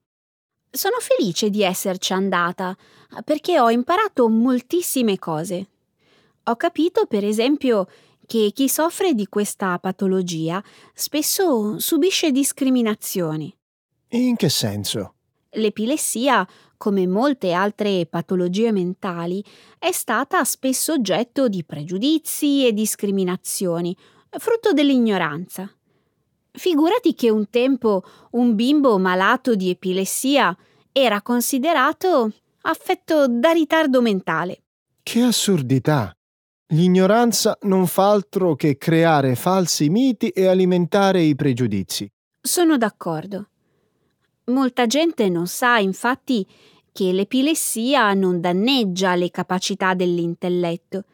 Sono 0.71 0.97
felice 1.01 1.49
di 1.49 1.63
esserci 1.63 2.13
andata 2.13 2.77
perché 3.25 3.59
ho 3.59 3.71
imparato 3.71 4.29
moltissime 4.29 5.19
cose. 5.19 5.69
Ho 6.45 6.57
capito, 6.57 7.07
per 7.07 7.25
esempio, 7.25 7.87
che 8.27 8.51
chi 8.53 8.69
soffre 8.69 9.15
di 9.15 9.27
questa 9.27 9.79
patologia 9.79 10.63
spesso 10.93 11.79
subisce 11.79 12.31
discriminazioni. 12.31 13.58
In 14.11 14.37
che 14.37 14.49
senso? 14.49 15.15
L'epilessia 15.51 16.47
come 16.79 17.07
molte 17.07 17.53
altre 17.53 18.07
patologie 18.07 18.73
mentali, 18.73 19.45
è 19.79 19.93
stata 19.93 20.43
spesso 20.45 20.95
oggetto 20.95 21.49
di 21.49 21.65
pregiudizi 21.65 22.67
e 22.67 22.73
discriminazioni, 22.73 23.95
frutto 24.31 24.73
dell'ignoranza. 24.73 25.71
Figurati 26.53 27.15
che 27.15 27.29
un 27.29 27.51
tempo 27.51 28.03
un 28.31 28.55
bimbo 28.55 28.99
malato 28.99 29.55
di 29.55 29.71
epilessia 29.71 30.57
era 30.93 31.21
considerato 31.21 32.33
affetto 32.63 33.29
da 33.29 33.51
ritardo 33.51 34.01
mentale. 34.01 34.63
Che 35.03 35.21
assurdità! 35.21 36.13
L'ignoranza 36.71 37.57
non 37.63 37.87
fa 37.87 38.11
altro 38.11 38.55
che 38.55 38.77
creare 38.77 39.35
falsi 39.35 39.89
miti 39.89 40.29
e 40.29 40.47
alimentare 40.47 41.23
i 41.23 41.35
pregiudizi. 41.35 42.11
Sono 42.41 42.77
d'accordo. 42.77 43.49
Molta 44.49 44.87
gente 44.87 45.29
non 45.29 45.47
sa, 45.47 45.79
infatti, 45.79 46.47
che 46.93 47.13
l'epilessia 47.13 48.13
non 48.15 48.41
danneggia 48.41 49.15
le 49.15 49.31
capacità 49.31 49.95
dell'intelletto. 49.95 51.05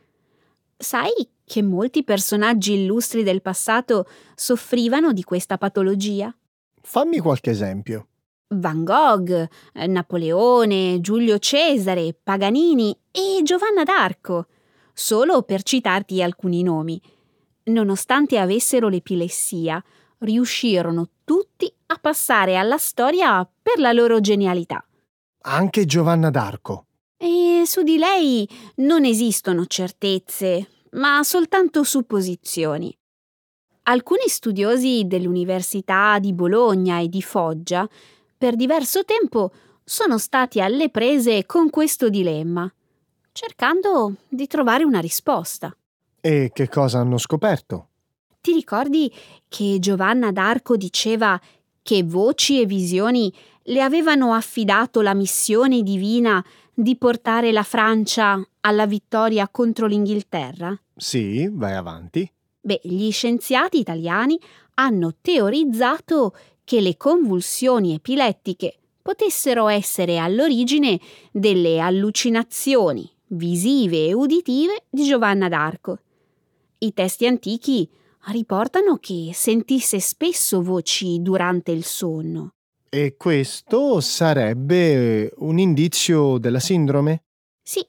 Sai 0.76 1.28
che 1.44 1.62
molti 1.62 2.04
personaggi 2.04 2.74
illustri 2.74 3.22
del 3.22 3.42
passato 3.42 4.06
soffrivano 4.34 5.12
di 5.12 5.22
questa 5.24 5.58
patologia? 5.58 6.34
Fammi 6.80 7.18
qualche 7.18 7.50
esempio. 7.50 8.08
Van 8.48 8.84
Gogh, 8.84 9.48
Napoleone, 9.86 11.00
Giulio 11.00 11.38
Cesare, 11.38 12.16
Paganini 12.22 12.96
e 13.10 13.42
Giovanna 13.42 13.82
d'Arco 13.82 14.46
solo 14.94 15.42
per 15.42 15.62
citarti 15.62 16.22
alcuni 16.22 16.62
nomi. 16.62 17.00
Nonostante 17.64 18.38
avessero 18.38 18.88
l'epilessia, 18.88 19.82
riuscirono 20.18 21.08
tutti 21.24 21.70
a 21.86 21.98
passare 22.00 22.56
alla 22.56 22.78
storia 22.78 23.48
per 23.62 23.78
la 23.78 23.92
loro 23.92 24.20
genialità. 24.20 24.84
Anche 25.42 25.84
Giovanna 25.84 26.30
d'Arco. 26.30 26.86
E 27.16 27.62
su 27.66 27.82
di 27.82 27.98
lei 27.98 28.48
non 28.76 29.04
esistono 29.04 29.66
certezze, 29.66 30.68
ma 30.92 31.22
soltanto 31.22 31.82
supposizioni. 31.82 32.96
Alcuni 33.84 34.28
studiosi 34.28 35.04
dell'Università 35.06 36.18
di 36.18 36.32
Bologna 36.32 37.00
e 37.00 37.08
di 37.08 37.22
Foggia 37.22 37.88
per 38.36 38.56
diverso 38.56 39.04
tempo 39.04 39.52
sono 39.84 40.18
stati 40.18 40.60
alle 40.60 40.88
prese 40.88 41.44
con 41.44 41.68
questo 41.70 42.08
dilemma 42.08 42.72
cercando 43.34 44.14
di 44.28 44.46
trovare 44.46 44.84
una 44.84 45.00
risposta. 45.00 45.76
E 46.20 46.50
che 46.54 46.68
cosa 46.68 47.00
hanno 47.00 47.18
scoperto? 47.18 47.88
Ti 48.40 48.52
ricordi 48.52 49.12
che 49.48 49.78
Giovanna 49.80 50.30
d'Arco 50.30 50.76
diceva 50.76 51.38
che 51.84 52.02
voci 52.02 52.62
e 52.62 52.66
visioni 52.66 53.30
le 53.64 53.82
avevano 53.82 54.32
affidato 54.32 55.02
la 55.02 55.12
missione 55.12 55.82
divina 55.82 56.42
di 56.72 56.96
portare 56.96 57.52
la 57.52 57.62
Francia 57.62 58.42
alla 58.60 58.86
vittoria 58.86 59.46
contro 59.48 59.86
l'Inghilterra? 59.86 60.76
Sì, 60.96 61.46
vai 61.52 61.74
avanti. 61.74 62.28
Beh, 62.58 62.80
gli 62.82 63.10
scienziati 63.10 63.78
italiani 63.78 64.40
hanno 64.74 65.14
teorizzato 65.20 66.34
che 66.64 66.80
le 66.80 66.96
convulsioni 66.96 67.94
epilettiche 67.94 68.78
potessero 69.02 69.68
essere 69.68 70.16
all'origine 70.16 70.98
delle 71.30 71.80
allucinazioni 71.80 73.08
visive 73.26 74.06
e 74.06 74.14
uditive 74.14 74.84
di 74.88 75.04
Giovanna 75.04 75.48
d'Arco. 75.50 75.98
I 76.78 76.94
testi 76.94 77.26
antichi 77.26 77.86
riportano 78.28 78.96
che 78.96 79.30
sentisse 79.32 80.00
spesso 80.00 80.62
voci 80.62 81.20
durante 81.20 81.72
il 81.72 81.84
sonno. 81.84 82.54
E 82.88 83.16
questo 83.16 84.00
sarebbe 84.00 85.32
un 85.38 85.58
indizio 85.58 86.38
della 86.38 86.60
sindrome? 86.60 87.24
Sì, 87.60 87.84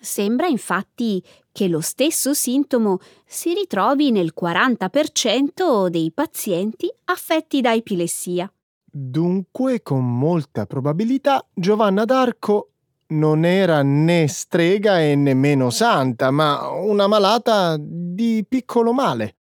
sembra 0.00 0.46
infatti 0.46 1.22
che 1.50 1.68
lo 1.68 1.80
stesso 1.80 2.32
sintomo 2.32 2.98
si 3.24 3.54
ritrovi 3.54 4.10
nel 4.10 4.32
40% 4.40 5.88
dei 5.88 6.12
pazienti 6.12 6.88
affetti 7.06 7.60
da 7.60 7.74
epilessia. 7.74 8.48
Dunque, 8.84 9.82
con 9.82 10.18
molta 10.18 10.64
probabilità, 10.64 11.44
Giovanna 11.52 12.04
d'Arco 12.04 12.70
non 13.08 13.44
era 13.44 13.82
né 13.82 14.26
strega 14.28 15.00
e 15.00 15.14
nemmeno 15.14 15.70
santa, 15.70 16.30
ma 16.30 16.68
una 16.68 17.06
malata 17.06 17.76
di 17.78 18.44
piccolo 18.48 18.92
male. 18.92 19.36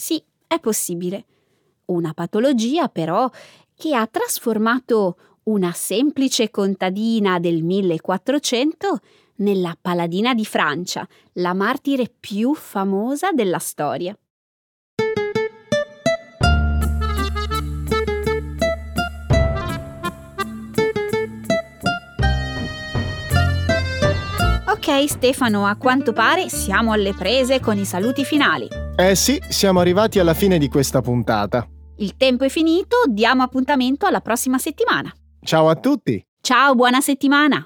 Sì, 0.00 0.24
è 0.46 0.58
possibile. 0.58 1.26
Una 1.86 2.14
patologia, 2.14 2.88
però, 2.88 3.30
che 3.76 3.94
ha 3.94 4.06
trasformato 4.06 5.18
una 5.42 5.72
semplice 5.72 6.50
contadina 6.50 7.38
del 7.38 7.62
1400 7.62 8.98
nella 9.36 9.76
paladina 9.78 10.32
di 10.32 10.46
Francia, 10.46 11.06
la 11.34 11.52
martire 11.52 12.10
più 12.18 12.54
famosa 12.54 13.32
della 13.32 13.58
storia. 13.58 14.16
Ok 24.66 25.10
Stefano, 25.10 25.66
a 25.66 25.76
quanto 25.76 26.14
pare 26.14 26.48
siamo 26.48 26.92
alle 26.92 27.12
prese 27.12 27.60
con 27.60 27.76
i 27.76 27.84
saluti 27.84 28.24
finali. 28.24 28.89
Eh 29.00 29.14
sì, 29.14 29.42
siamo 29.48 29.80
arrivati 29.80 30.18
alla 30.18 30.34
fine 30.34 30.58
di 30.58 30.68
questa 30.68 31.00
puntata. 31.00 31.66
Il 31.96 32.18
tempo 32.18 32.44
è 32.44 32.50
finito, 32.50 33.04
diamo 33.08 33.42
appuntamento 33.42 34.04
alla 34.04 34.20
prossima 34.20 34.58
settimana. 34.58 35.10
Ciao 35.42 35.70
a 35.70 35.74
tutti! 35.74 36.22
Ciao, 36.42 36.74
buona 36.74 37.00
settimana! 37.00 37.64